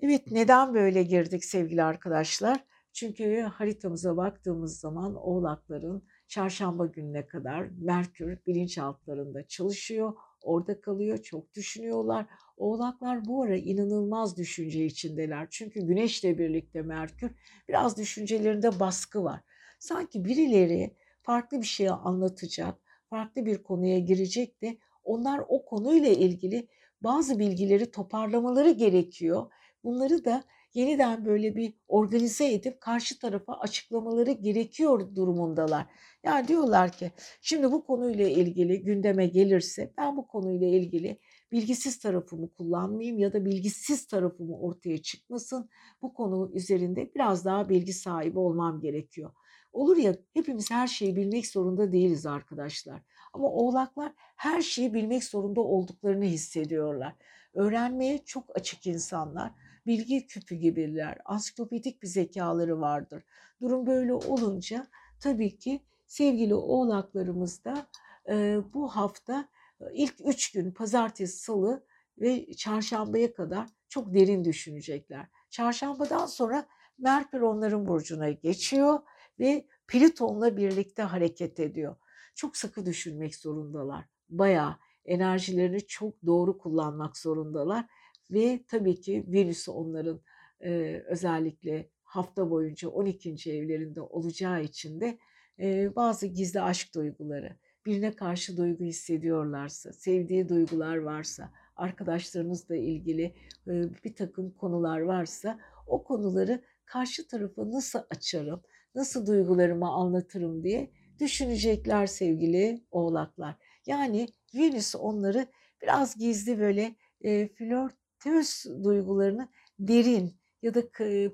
[0.02, 2.64] Evet neden böyle girdik sevgili arkadaşlar?
[2.92, 10.12] Çünkü haritamıza baktığımız zaman oğlakların çarşamba gününe kadar Merkür bilinçaltlarında çalışıyor.
[10.42, 12.26] Orada kalıyor, çok düşünüyorlar.
[12.56, 15.46] Oğlaklar bu ara inanılmaz düşünce içindeler.
[15.50, 17.30] Çünkü Güneşle birlikte Merkür
[17.68, 19.40] biraz düşüncelerinde baskı var.
[19.78, 22.78] Sanki birileri farklı bir şeyi anlatacak,
[23.10, 26.68] farklı bir konuya girecek de onlar o konuyla ilgili
[27.00, 29.52] bazı bilgileri toparlamaları gerekiyor.
[29.84, 30.44] Bunları da
[30.74, 35.86] yeniden böyle bir organize edip karşı tarafa açıklamaları gerekiyor durumundalar.
[36.24, 41.18] Yani diyorlar ki şimdi bu konuyla ilgili gündeme gelirse ben bu konuyla ilgili
[41.52, 45.70] bilgisiz tarafımı kullanmayayım ya da bilgisiz tarafımı ortaya çıkmasın.
[46.02, 49.30] Bu konu üzerinde biraz daha bilgi sahibi olmam gerekiyor.
[49.72, 53.02] Olur ya hepimiz her şeyi bilmek zorunda değiliz arkadaşlar.
[53.32, 57.14] Ama oğlaklar her şeyi bilmek zorunda olduklarını hissediyorlar.
[57.54, 59.52] Öğrenmeye çok açık insanlar
[59.86, 61.18] bilgi küpü gibiler.
[61.24, 63.24] Ansiklopedik bir zekaları vardır.
[63.60, 64.86] Durum böyle olunca
[65.20, 67.86] tabii ki sevgili oğlaklarımız da
[68.28, 69.48] e, bu hafta
[69.92, 71.84] ilk üç gün pazartesi, salı
[72.18, 75.26] ve çarşambaya kadar çok derin düşünecekler.
[75.50, 76.66] Çarşambadan sonra
[76.98, 79.00] Merkür onların burcuna geçiyor
[79.38, 81.96] ve Plüton'la birlikte hareket ediyor.
[82.34, 84.04] Çok sıkı düşünmek zorundalar.
[84.28, 87.86] Bayağı enerjilerini çok doğru kullanmak zorundalar
[88.32, 90.20] ve tabii ki Venüs onların
[90.60, 93.52] e, özellikle hafta boyunca 12.
[93.52, 95.18] evlerinde olacağı için de
[95.58, 97.56] e, bazı gizli aşk duyguları,
[97.86, 103.34] birine karşı duygu hissediyorlarsa, sevdiği duygular varsa, arkadaşlarınızla ilgili
[103.66, 103.72] e,
[104.04, 108.62] bir takım konular varsa o konuları karşı tarafa nasıl açarım,
[108.94, 113.56] nasıl duygularımı anlatırım diye düşünecekler sevgili oğlaklar.
[113.86, 115.46] Yani Venüs onları
[115.82, 119.48] biraz gizli böyle e, flört ters duygularını
[119.78, 120.82] derin ya da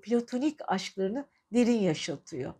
[0.02, 2.54] platonik aşklarını derin yaşatıyor.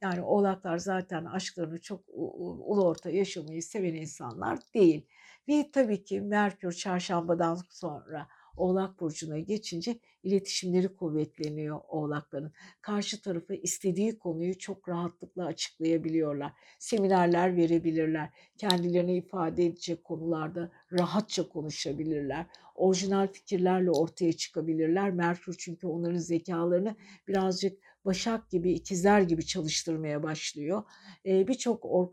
[0.00, 5.06] Yani oğlaklar zaten aşklarını çok ulu orta yaşamayı seven insanlar değil.
[5.48, 12.52] Ve tabii ki Merkür çarşambadan sonra Oğlak Burcu'na geçince iletişimleri kuvvetleniyor oğlakların.
[12.82, 16.52] Karşı tarafa istediği konuyu çok rahatlıkla açıklayabiliyorlar.
[16.78, 18.30] Seminerler verebilirler.
[18.58, 22.46] Kendilerini ifade edecek konularda rahatça konuşabilirler.
[22.76, 25.10] Orijinal fikirlerle ortaya çıkabilirler.
[25.10, 26.96] Merkür çünkü onların zekalarını
[27.28, 30.82] birazcık başak gibi, ikizler gibi çalıştırmaya başlıyor.
[31.24, 32.08] Birçok or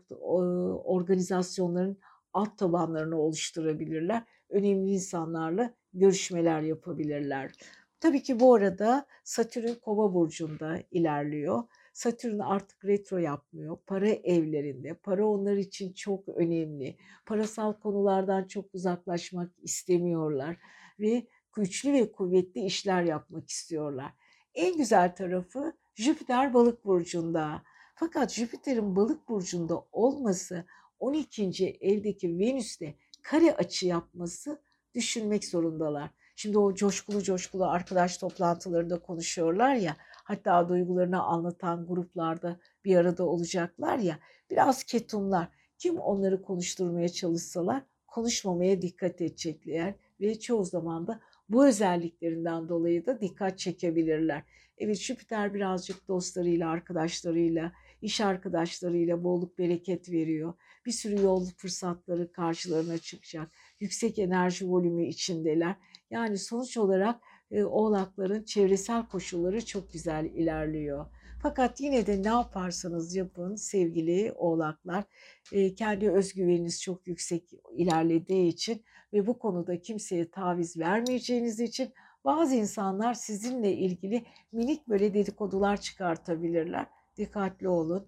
[0.84, 1.98] organizasyonların
[2.32, 7.52] alt tabanlarını oluşturabilirler önemli insanlarla görüşmeler yapabilirler.
[8.00, 11.62] Tabii ki bu arada Satürn Kova burcunda ilerliyor.
[11.94, 13.78] Satürn artık retro yapmıyor.
[13.86, 14.94] Para evlerinde.
[14.94, 16.96] Para onlar için çok önemli.
[17.26, 20.56] Parasal konulardan çok uzaklaşmak istemiyorlar
[21.00, 24.12] ve güçlü ve kuvvetli işler yapmak istiyorlar.
[24.54, 27.62] En güzel tarafı Jüpiter balık burcunda.
[27.94, 30.64] Fakat Jüpiter'in balık burcunda olması
[30.98, 31.78] 12.
[31.80, 34.60] evdeki Venüs'te kare açı yapması
[34.94, 36.10] düşünmek zorundalar.
[36.36, 43.98] Şimdi o coşkulu coşkulu arkadaş toplantılarında konuşuyorlar ya, hatta duygularını anlatan gruplarda bir arada olacaklar
[43.98, 44.18] ya,
[44.50, 45.48] biraz ketumlar.
[45.78, 53.20] Kim onları konuşturmaya çalışsalar konuşmamaya dikkat edecekler ve çoğu zaman da bu özelliklerinden dolayı da
[53.20, 54.42] dikkat çekebilirler.
[54.78, 57.72] Evet Jüpiter birazcık dostlarıyla, arkadaşlarıyla,
[58.02, 60.54] iş arkadaşlarıyla bolluk bereket veriyor.
[60.86, 63.50] Bir sürü yol fırsatları karşılarına çıkacak.
[63.80, 65.76] Yüksek enerji volümü içindeler.
[66.10, 67.20] Yani sonuç olarak
[67.62, 71.06] oğlakların çevresel koşulları çok güzel ilerliyor.
[71.42, 75.04] Fakat yine de ne yaparsanız yapın sevgili oğlaklar
[75.52, 78.82] e, kendi özgüveniniz çok yüksek ilerlediği için
[79.12, 81.92] ve bu konuda kimseye taviz vermeyeceğiniz için
[82.24, 86.86] bazı insanlar sizinle ilgili minik böyle dedikodular çıkartabilirler.
[87.16, 88.06] Dikkatli olun.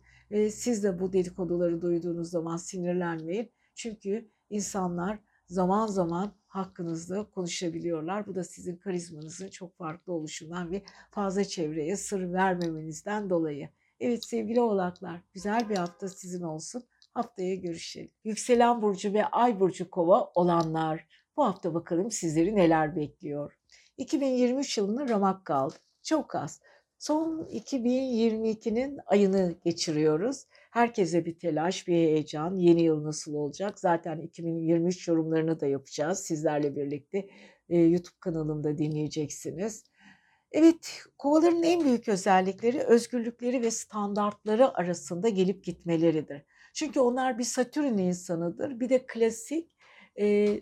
[0.50, 3.50] Siz de bu dedikoduları duyduğunuz zaman sinirlenmeyin.
[3.74, 8.26] Çünkü insanlar zaman zaman hakkınızda konuşabiliyorlar.
[8.26, 13.68] Bu da sizin karizmanızın çok farklı oluşundan ve fazla çevreye sır vermemenizden dolayı.
[14.00, 16.82] Evet sevgili oğlaklar güzel bir hafta sizin olsun.
[17.14, 18.10] Haftaya görüşelim.
[18.24, 23.58] Yükselen burcu ve ay burcu kova olanlar bu hafta bakalım sizleri neler bekliyor.
[23.96, 25.74] 2023 yılına ramak kaldı.
[26.02, 26.60] Çok az.
[26.98, 30.46] Son 2022'nin ayını geçiriyoruz.
[30.76, 32.56] Herkese bir telaş, bir heyecan.
[32.56, 33.80] Yeni yıl nasıl olacak?
[33.80, 37.28] Zaten 2023 yorumlarını da yapacağız sizlerle birlikte.
[37.68, 39.84] E, YouTube kanalımda dinleyeceksiniz.
[40.52, 46.42] Evet, kovaların en büyük özellikleri özgürlükleri ve standartları arasında gelip gitmeleridir.
[46.74, 49.70] Çünkü onlar bir Satürn insanıdır, bir de klasik
[50.20, 50.60] e,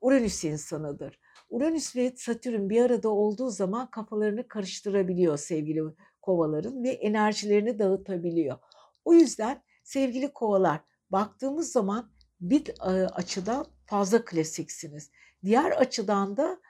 [0.00, 1.20] Uranüs insanıdır.
[1.48, 5.82] Uranüs ve Satürn bir arada olduğu zaman kafalarını karıştırabiliyor sevgili
[6.22, 8.58] kovaların ve enerjilerini dağıtabiliyor.
[9.04, 10.80] O yüzden sevgili kovalar
[11.10, 12.72] baktığımız zaman bir
[13.14, 15.10] açıdan fazla klasiksiniz.
[15.44, 16.60] Diğer açıdan da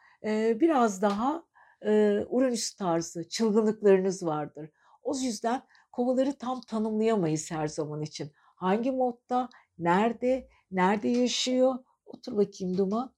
[0.60, 1.44] biraz daha
[2.28, 4.70] Uranüs tarzı çılgınlıklarınız vardır.
[5.02, 5.62] O yüzden
[5.92, 8.32] kovaları tam tanımlayamayız her zaman için.
[8.36, 11.74] Hangi modda, nerede, nerede yaşıyor?
[12.06, 13.14] Otur bakayım Duman.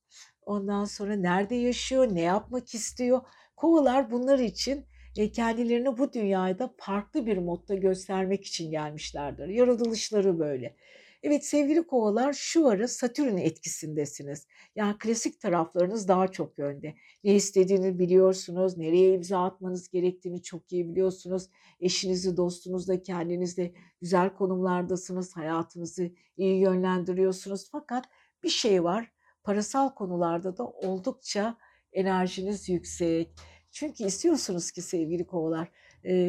[0.47, 3.21] Ondan sonra nerede yaşıyor, ne yapmak istiyor?
[3.57, 4.85] Kovalar bunlar için e,
[5.15, 9.49] kendilerini bu dünyada farklı bir modda göstermek için gelmişlerdir.
[9.49, 10.77] Yaratılışları böyle.
[11.23, 14.47] Evet sevgili kovalar şu ara Satürn etkisindesiniz.
[14.77, 16.95] Yani klasik taraflarınız daha çok yönde.
[17.25, 21.49] Ne istediğini biliyorsunuz, nereye imza atmanız gerektiğini çok iyi biliyorsunuz.
[21.81, 27.69] Eşinizi, dostunuzla, kendinizle güzel konumlardasınız, hayatınızı iyi yönlendiriyorsunuz.
[27.73, 28.05] Fakat
[28.43, 29.13] bir şey var,
[29.45, 31.57] parasal konularda da oldukça
[31.93, 33.35] enerjiniz yüksek.
[33.73, 35.68] Çünkü istiyorsunuz ki sevgili kovalar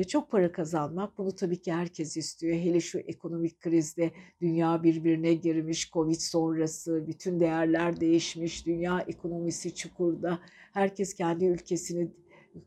[0.07, 1.17] çok para kazanmak.
[1.17, 2.55] Bunu tabii ki herkes istiyor.
[2.55, 10.39] Hele şu ekonomik krizde dünya birbirine girmiş, Covid sonrası bütün değerler değişmiş, dünya ekonomisi çukurda.
[10.73, 12.11] Herkes kendi ülkesini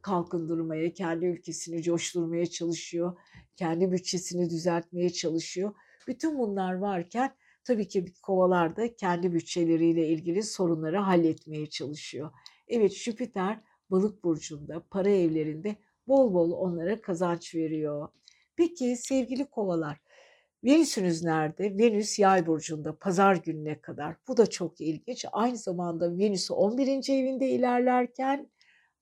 [0.03, 3.17] kalkındırmaya, kendi ülkesini coşturmaya çalışıyor.
[3.57, 5.75] Kendi bütçesini düzeltmeye çalışıyor.
[6.09, 12.31] Bütün bunlar varken tabii ki kovalar da kendi bütçeleriyle ilgili sorunları halletmeye çalışıyor.
[12.69, 13.61] Evet Jüpiter
[13.91, 15.77] balık burcunda, para evlerinde
[16.09, 18.09] bol bol onlara kazanç veriyor.
[18.57, 20.01] Peki sevgili kovalar,
[20.65, 21.79] Venüs'ünüz nerede?
[21.79, 24.17] Venüs yay burcunda pazar gününe kadar.
[24.29, 25.25] Bu da çok ilginç.
[25.33, 26.89] Aynı zamanda Venüs 11.
[27.11, 28.51] evinde ilerlerken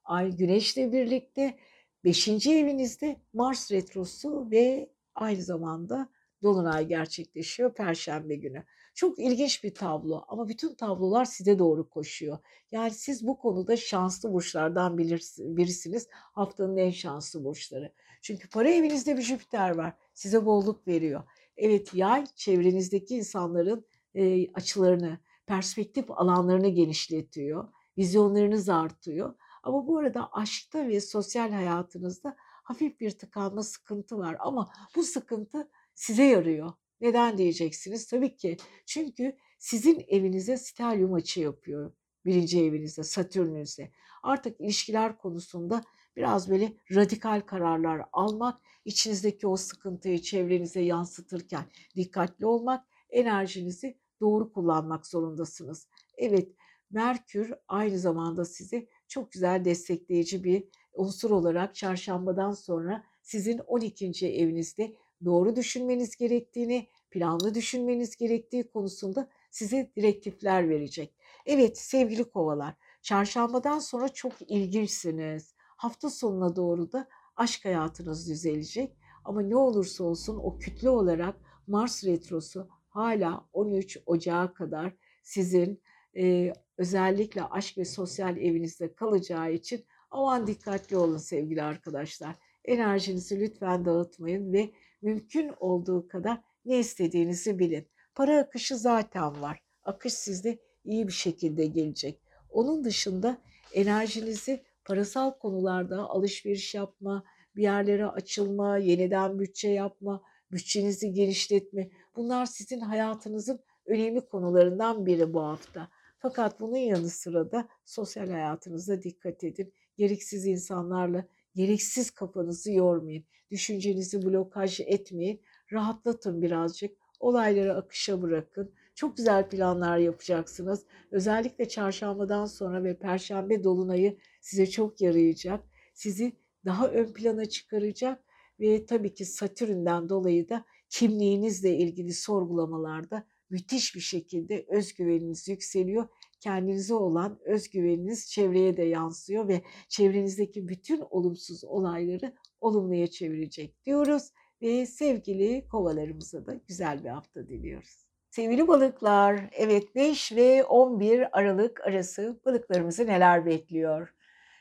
[0.05, 1.59] Ay Güneş'le birlikte
[2.05, 2.47] 5.
[2.47, 6.09] evinizde Mars retrosu ve aynı zamanda
[6.45, 8.64] Dolunay gerçekleşiyor Perşembe günü.
[8.95, 12.38] Çok ilginç bir tablo ama bütün tablolar size doğru koşuyor.
[12.72, 14.99] Yani siz bu konuda şanslı burçlardan
[15.38, 16.09] birisiniz.
[16.11, 17.92] Haftanın en şanslı burçları.
[18.22, 19.95] Çünkü para evinizde bir Jüpiter var.
[20.14, 21.22] Size bolluk veriyor.
[21.57, 27.68] Evet yay çevrenizdeki insanların e, açılarını, perspektif alanlarını genişletiyor.
[27.99, 29.34] Vizyonlarınız artıyor.
[29.62, 34.36] Ama bu arada aşkta ve sosyal hayatınızda hafif bir tıkanma sıkıntı var.
[34.38, 36.72] Ama bu sıkıntı size yarıyor.
[37.01, 38.07] Neden diyeceksiniz?
[38.07, 41.92] Tabii ki çünkü sizin evinize stelyum açı yapıyor.
[42.24, 43.92] Birinci evinizde, Satürn'ünüzde.
[44.22, 45.84] Artık ilişkiler konusunda
[46.16, 51.64] biraz böyle radikal kararlar almak, içinizdeki o sıkıntıyı çevrenize yansıtırken
[51.97, 55.88] dikkatli olmak, enerjinizi doğru kullanmak zorundasınız.
[56.16, 56.49] Evet,
[56.90, 64.26] Merkür aynı zamanda sizi çok güzel destekleyici bir unsur olarak çarşambadan sonra sizin 12.
[64.26, 64.95] evinizde
[65.25, 71.15] doğru düşünmeniz gerektiğini, planlı düşünmeniz gerektiği konusunda size direktifler verecek.
[71.47, 75.55] Evet sevgili kovalar, çarşambadan sonra çok ilginçsiniz.
[75.59, 78.97] Hafta sonuna doğru da aşk hayatınız düzelecek.
[79.25, 81.37] Ama ne olursa olsun o kütle olarak
[81.67, 84.93] Mars retrosu hala 13 Ocağı kadar
[85.23, 85.83] sizin
[86.17, 92.37] e, özellikle aşk ve sosyal evinizde kalacağı için aman dikkatli olun sevgili arkadaşlar.
[92.65, 94.73] Enerjinizi lütfen dağıtmayın ve
[95.05, 97.89] mümkün olduğu kadar ne istediğinizi bilin.
[98.15, 99.61] Para akışı zaten var.
[99.85, 102.21] Akış sizde iyi bir şekilde gelecek.
[102.51, 103.39] Onun dışında
[103.73, 107.25] enerjinizi parasal konularda alışveriş yapma,
[107.57, 111.91] bir yerlere açılma, yeniden bütçe yapma, bütçenizi genişletme.
[112.17, 115.89] Bunlar sizin hayatınızın önemli konularından biri bu hafta.
[116.19, 119.73] Fakat bunun yanı sıra da sosyal hayatınıza dikkat edin.
[119.97, 121.25] Gereksiz insanlarla
[121.55, 123.25] gereksiz kafanızı yormayın.
[123.51, 125.41] Düşüncenizi blokaj etmeyin.
[125.73, 126.97] Rahatlatın birazcık.
[127.21, 128.73] Olayları akışa bırakın.
[128.95, 130.85] Çok güzel planlar yapacaksınız.
[131.11, 135.65] Özellikle çarşambadan sonra ve perşembe dolunayı size çok yarayacak.
[135.95, 136.33] Sizi
[136.65, 138.25] daha ön plana çıkaracak
[138.61, 146.09] ve tabii ki Satürn'den dolayı da kimliğinizle ilgili sorgulamalarda müthiş bir şekilde özgüveniniz yükseliyor.
[146.45, 154.32] Kendinize olan özgüveniniz çevreye de yansıyor ve çevrenizdeki bütün olumsuz olayları olumluya çevirecek diyoruz
[154.62, 158.07] ve sevgili kovalarımıza da güzel bir hafta diliyoruz.
[158.30, 164.14] Sevgili balıklar, evet 5 ve 11 Aralık arası balıklarımızı neler bekliyor?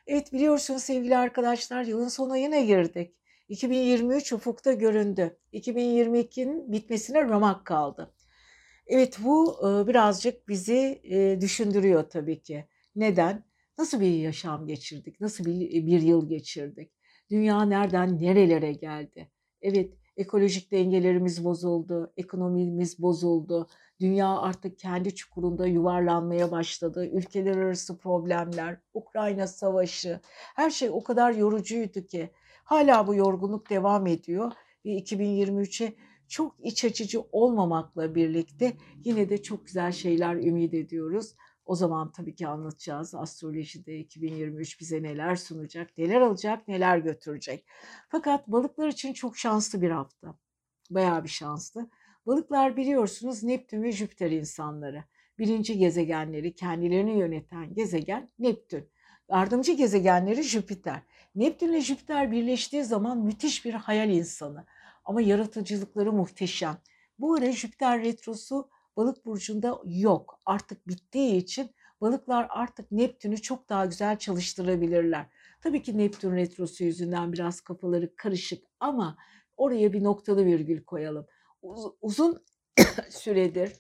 [0.08, 3.16] Evet biliyorsunuz sevgili arkadaşlar yılın son ayına girdik.
[3.50, 5.38] 2023 ufukta göründü.
[5.54, 8.14] 2022'nin bitmesine ramak kaldı.
[8.88, 9.58] Evet bu
[9.88, 11.02] birazcık bizi
[11.42, 12.66] düşündürüyor tabii ki.
[12.96, 13.44] Neden?
[13.78, 15.22] Nasıl bir yaşam geçirdik?
[15.22, 16.92] Nasıl bir, bir yıl geçirdik?
[17.30, 19.32] Dünya nereden nerelere geldi?
[19.62, 23.68] Evet ekolojik dengelerimiz bozuldu, ekonomimiz bozuldu.
[24.00, 27.08] Dünya artık kendi çukurunda yuvarlanmaya başladı.
[27.08, 30.20] Ülkeler arası problemler, Ukrayna savaşı,
[30.56, 32.30] her şey o kadar yorucuydu ki
[32.64, 34.52] hala bu yorgunluk devam ediyor
[34.86, 35.94] ve 2023'e
[36.34, 38.74] çok iç açıcı olmamakla birlikte
[39.04, 41.36] yine de çok güzel şeyler ümit ediyoruz.
[41.66, 47.66] O zaman tabii ki anlatacağız astrolojide 2023 bize neler sunacak, neler alacak, neler götürecek.
[48.10, 50.36] Fakat balıklar için çok şanslı bir hafta.
[50.90, 51.90] Bayağı bir şanslı.
[52.26, 55.04] Balıklar biliyorsunuz Neptün ve Jüpiter insanları.
[55.40, 58.90] Birinci gezegenleri kendilerini yöneten gezegen Neptün.
[59.30, 61.02] Yardımcı gezegenleri Jüpiter.
[61.36, 64.66] Neptün ile Jüpiter birleştiği zaman müthiş bir hayal insanı.
[65.06, 66.78] Ama yaratıcılıkları muhteşem.
[67.20, 70.40] Bu ara Jüpiter retrosu balık burcunda yok.
[70.46, 75.26] Artık bittiği için balıklar artık Neptün'ü çok daha güzel çalıştırabilirler.
[75.62, 79.18] Tabii ki Neptün retrosu yüzünden biraz kafaları karışık ama
[79.58, 81.28] oraya bir noktalı virgül koyalım.
[81.62, 82.44] Uz- uzun
[83.10, 83.72] süredir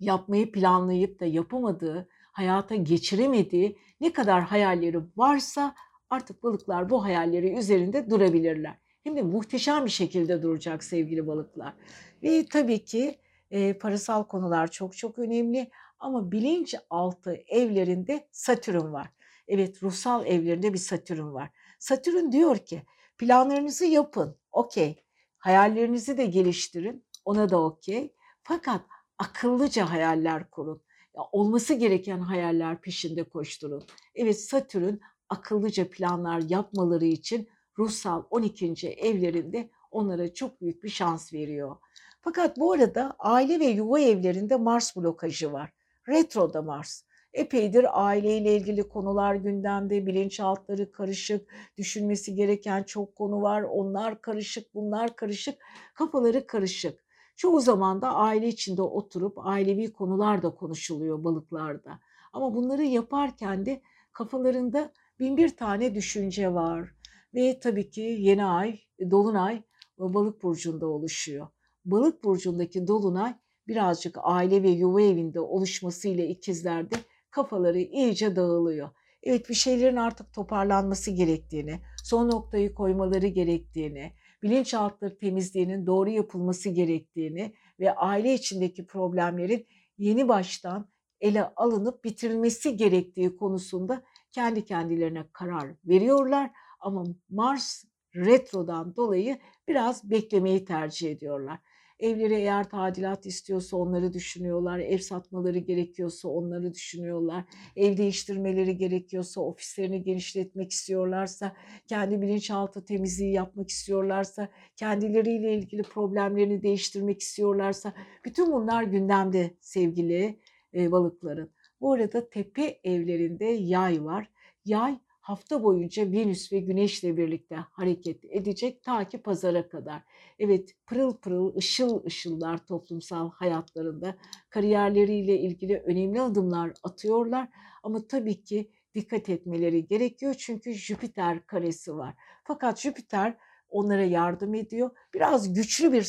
[0.00, 5.74] yapmayı planlayıp da yapamadığı, hayata geçiremediği ne kadar hayalleri varsa
[6.10, 8.79] artık balıklar bu hayalleri üzerinde durabilirler.
[9.04, 11.74] Hem de muhteşem bir şekilde duracak sevgili balıklar.
[12.22, 13.18] Ve tabii ki
[13.50, 19.08] e, parasal konular çok çok önemli ama bilinçaltı evlerinde Satürn var.
[19.48, 21.50] Evet ruhsal evlerinde bir Satürn var.
[21.78, 22.82] Satürn diyor ki
[23.18, 25.04] planlarınızı yapın okey
[25.38, 28.80] hayallerinizi de geliştirin ona da okey fakat
[29.18, 30.82] akıllıca hayaller kurun.
[31.16, 33.86] Ya olması gereken hayaller peşinde koşturun.
[34.14, 34.94] Evet Satürn
[35.28, 37.48] akıllıca planlar yapmaları için
[37.78, 38.88] ruhsal 12.
[38.88, 41.76] evlerinde onlara çok büyük bir şans veriyor.
[42.20, 45.72] Fakat bu arada aile ve yuva evlerinde Mars blokajı var.
[46.08, 47.02] Retroda Mars.
[47.32, 53.62] Epeydir aileyle ilgili konular gündemde, bilinçaltları karışık, düşünmesi gereken çok konu var.
[53.62, 55.58] Onlar karışık, bunlar karışık,
[55.94, 57.00] kafaları karışık.
[57.36, 62.00] Çoğu zaman da aile içinde oturup ailevi konular da konuşuluyor balıklarda.
[62.32, 66.94] Ama bunları yaparken de kafalarında bin bir tane düşünce var.
[67.34, 68.78] Ve tabii ki yeni ay,
[69.10, 69.62] dolunay
[69.98, 71.46] balık burcunda oluşuyor.
[71.84, 73.34] Balık burcundaki dolunay
[73.68, 76.96] birazcık aile ve yuva evinde oluşmasıyla ikizlerde
[77.30, 78.90] kafaları iyice dağılıyor.
[79.22, 84.12] Evet bir şeylerin artık toparlanması gerektiğini, son noktayı koymaları gerektiğini,
[84.42, 89.66] bilinçaltları temizliğinin doğru yapılması gerektiğini ve aile içindeki problemlerin
[89.98, 90.88] yeni baştan
[91.20, 94.02] ele alınıp bitirilmesi gerektiği konusunda
[94.32, 96.50] kendi kendilerine karar veriyorlar
[96.80, 97.84] ama Mars
[98.16, 101.58] retrodan dolayı biraz beklemeyi tercih ediyorlar.
[102.00, 104.78] Evleri eğer tadilat istiyorsa onları düşünüyorlar.
[104.78, 107.44] Ev satmaları gerekiyorsa onları düşünüyorlar.
[107.76, 111.56] Ev değiştirmeleri gerekiyorsa, ofislerini genişletmek istiyorlarsa,
[111.86, 117.92] kendi bilinçaltı temizliği yapmak istiyorlarsa, kendileriyle ilgili problemlerini değiştirmek istiyorlarsa
[118.24, 120.38] bütün bunlar gündemde sevgili
[120.74, 121.50] e, balıkların.
[121.80, 124.30] Bu arada tepe evlerinde yay var.
[124.64, 130.02] Yay hafta boyunca Venüs ve Güneş'le birlikte hareket edecek ta ki pazara kadar.
[130.38, 134.16] Evet pırıl pırıl ışıl ışıllar toplumsal hayatlarında
[134.50, 137.48] kariyerleriyle ilgili önemli adımlar atıyorlar
[137.82, 142.14] ama tabii ki dikkat etmeleri gerekiyor çünkü Jüpiter karesi var.
[142.44, 143.36] Fakat Jüpiter
[143.68, 144.90] onlara yardım ediyor.
[145.14, 146.02] Biraz güçlü bir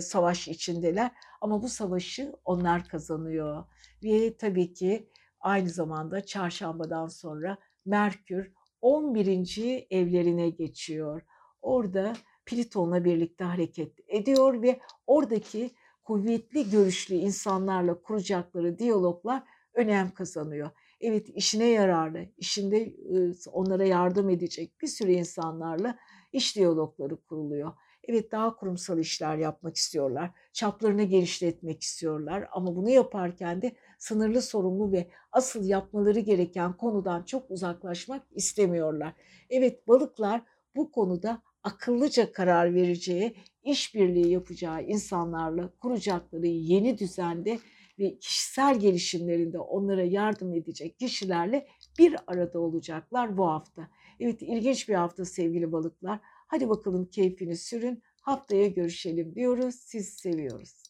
[0.00, 1.10] savaş içindeler
[1.40, 3.64] ama bu savaşı onlar kazanıyor.
[4.04, 5.08] Ve tabii ki
[5.40, 9.86] aynı zamanda çarşambadan sonra Merkür 11.
[9.90, 11.22] evlerine geçiyor.
[11.62, 12.12] Orada
[12.46, 15.70] Plüton'la birlikte hareket ediyor ve oradaki
[16.04, 19.42] kuvvetli görüşlü insanlarla kuracakları diyaloglar
[19.74, 20.70] önem kazanıyor.
[21.00, 22.92] Evet işine yararlı, işinde
[23.52, 25.98] onlara yardım edecek bir sürü insanlarla
[26.32, 27.72] iş diyalogları kuruluyor.
[28.04, 30.30] Evet daha kurumsal işler yapmak istiyorlar.
[30.52, 37.50] Çaplarını genişletmek istiyorlar ama bunu yaparken de sınırlı sorumlu ve asıl yapmaları gereken konudan çok
[37.50, 39.12] uzaklaşmak istemiyorlar.
[39.50, 40.42] Evet balıklar
[40.76, 47.58] bu konuda akıllıca karar vereceği, işbirliği yapacağı insanlarla kuracakları yeni düzende
[47.98, 51.66] ve kişisel gelişimlerinde onlara yardım edecek kişilerle
[51.98, 53.88] bir arada olacaklar bu hafta.
[54.20, 56.20] Evet ilginç bir hafta sevgili balıklar.
[56.22, 58.02] Hadi bakalım keyfini sürün.
[58.20, 59.74] Haftaya görüşelim diyoruz.
[59.74, 60.85] Sizi seviyoruz.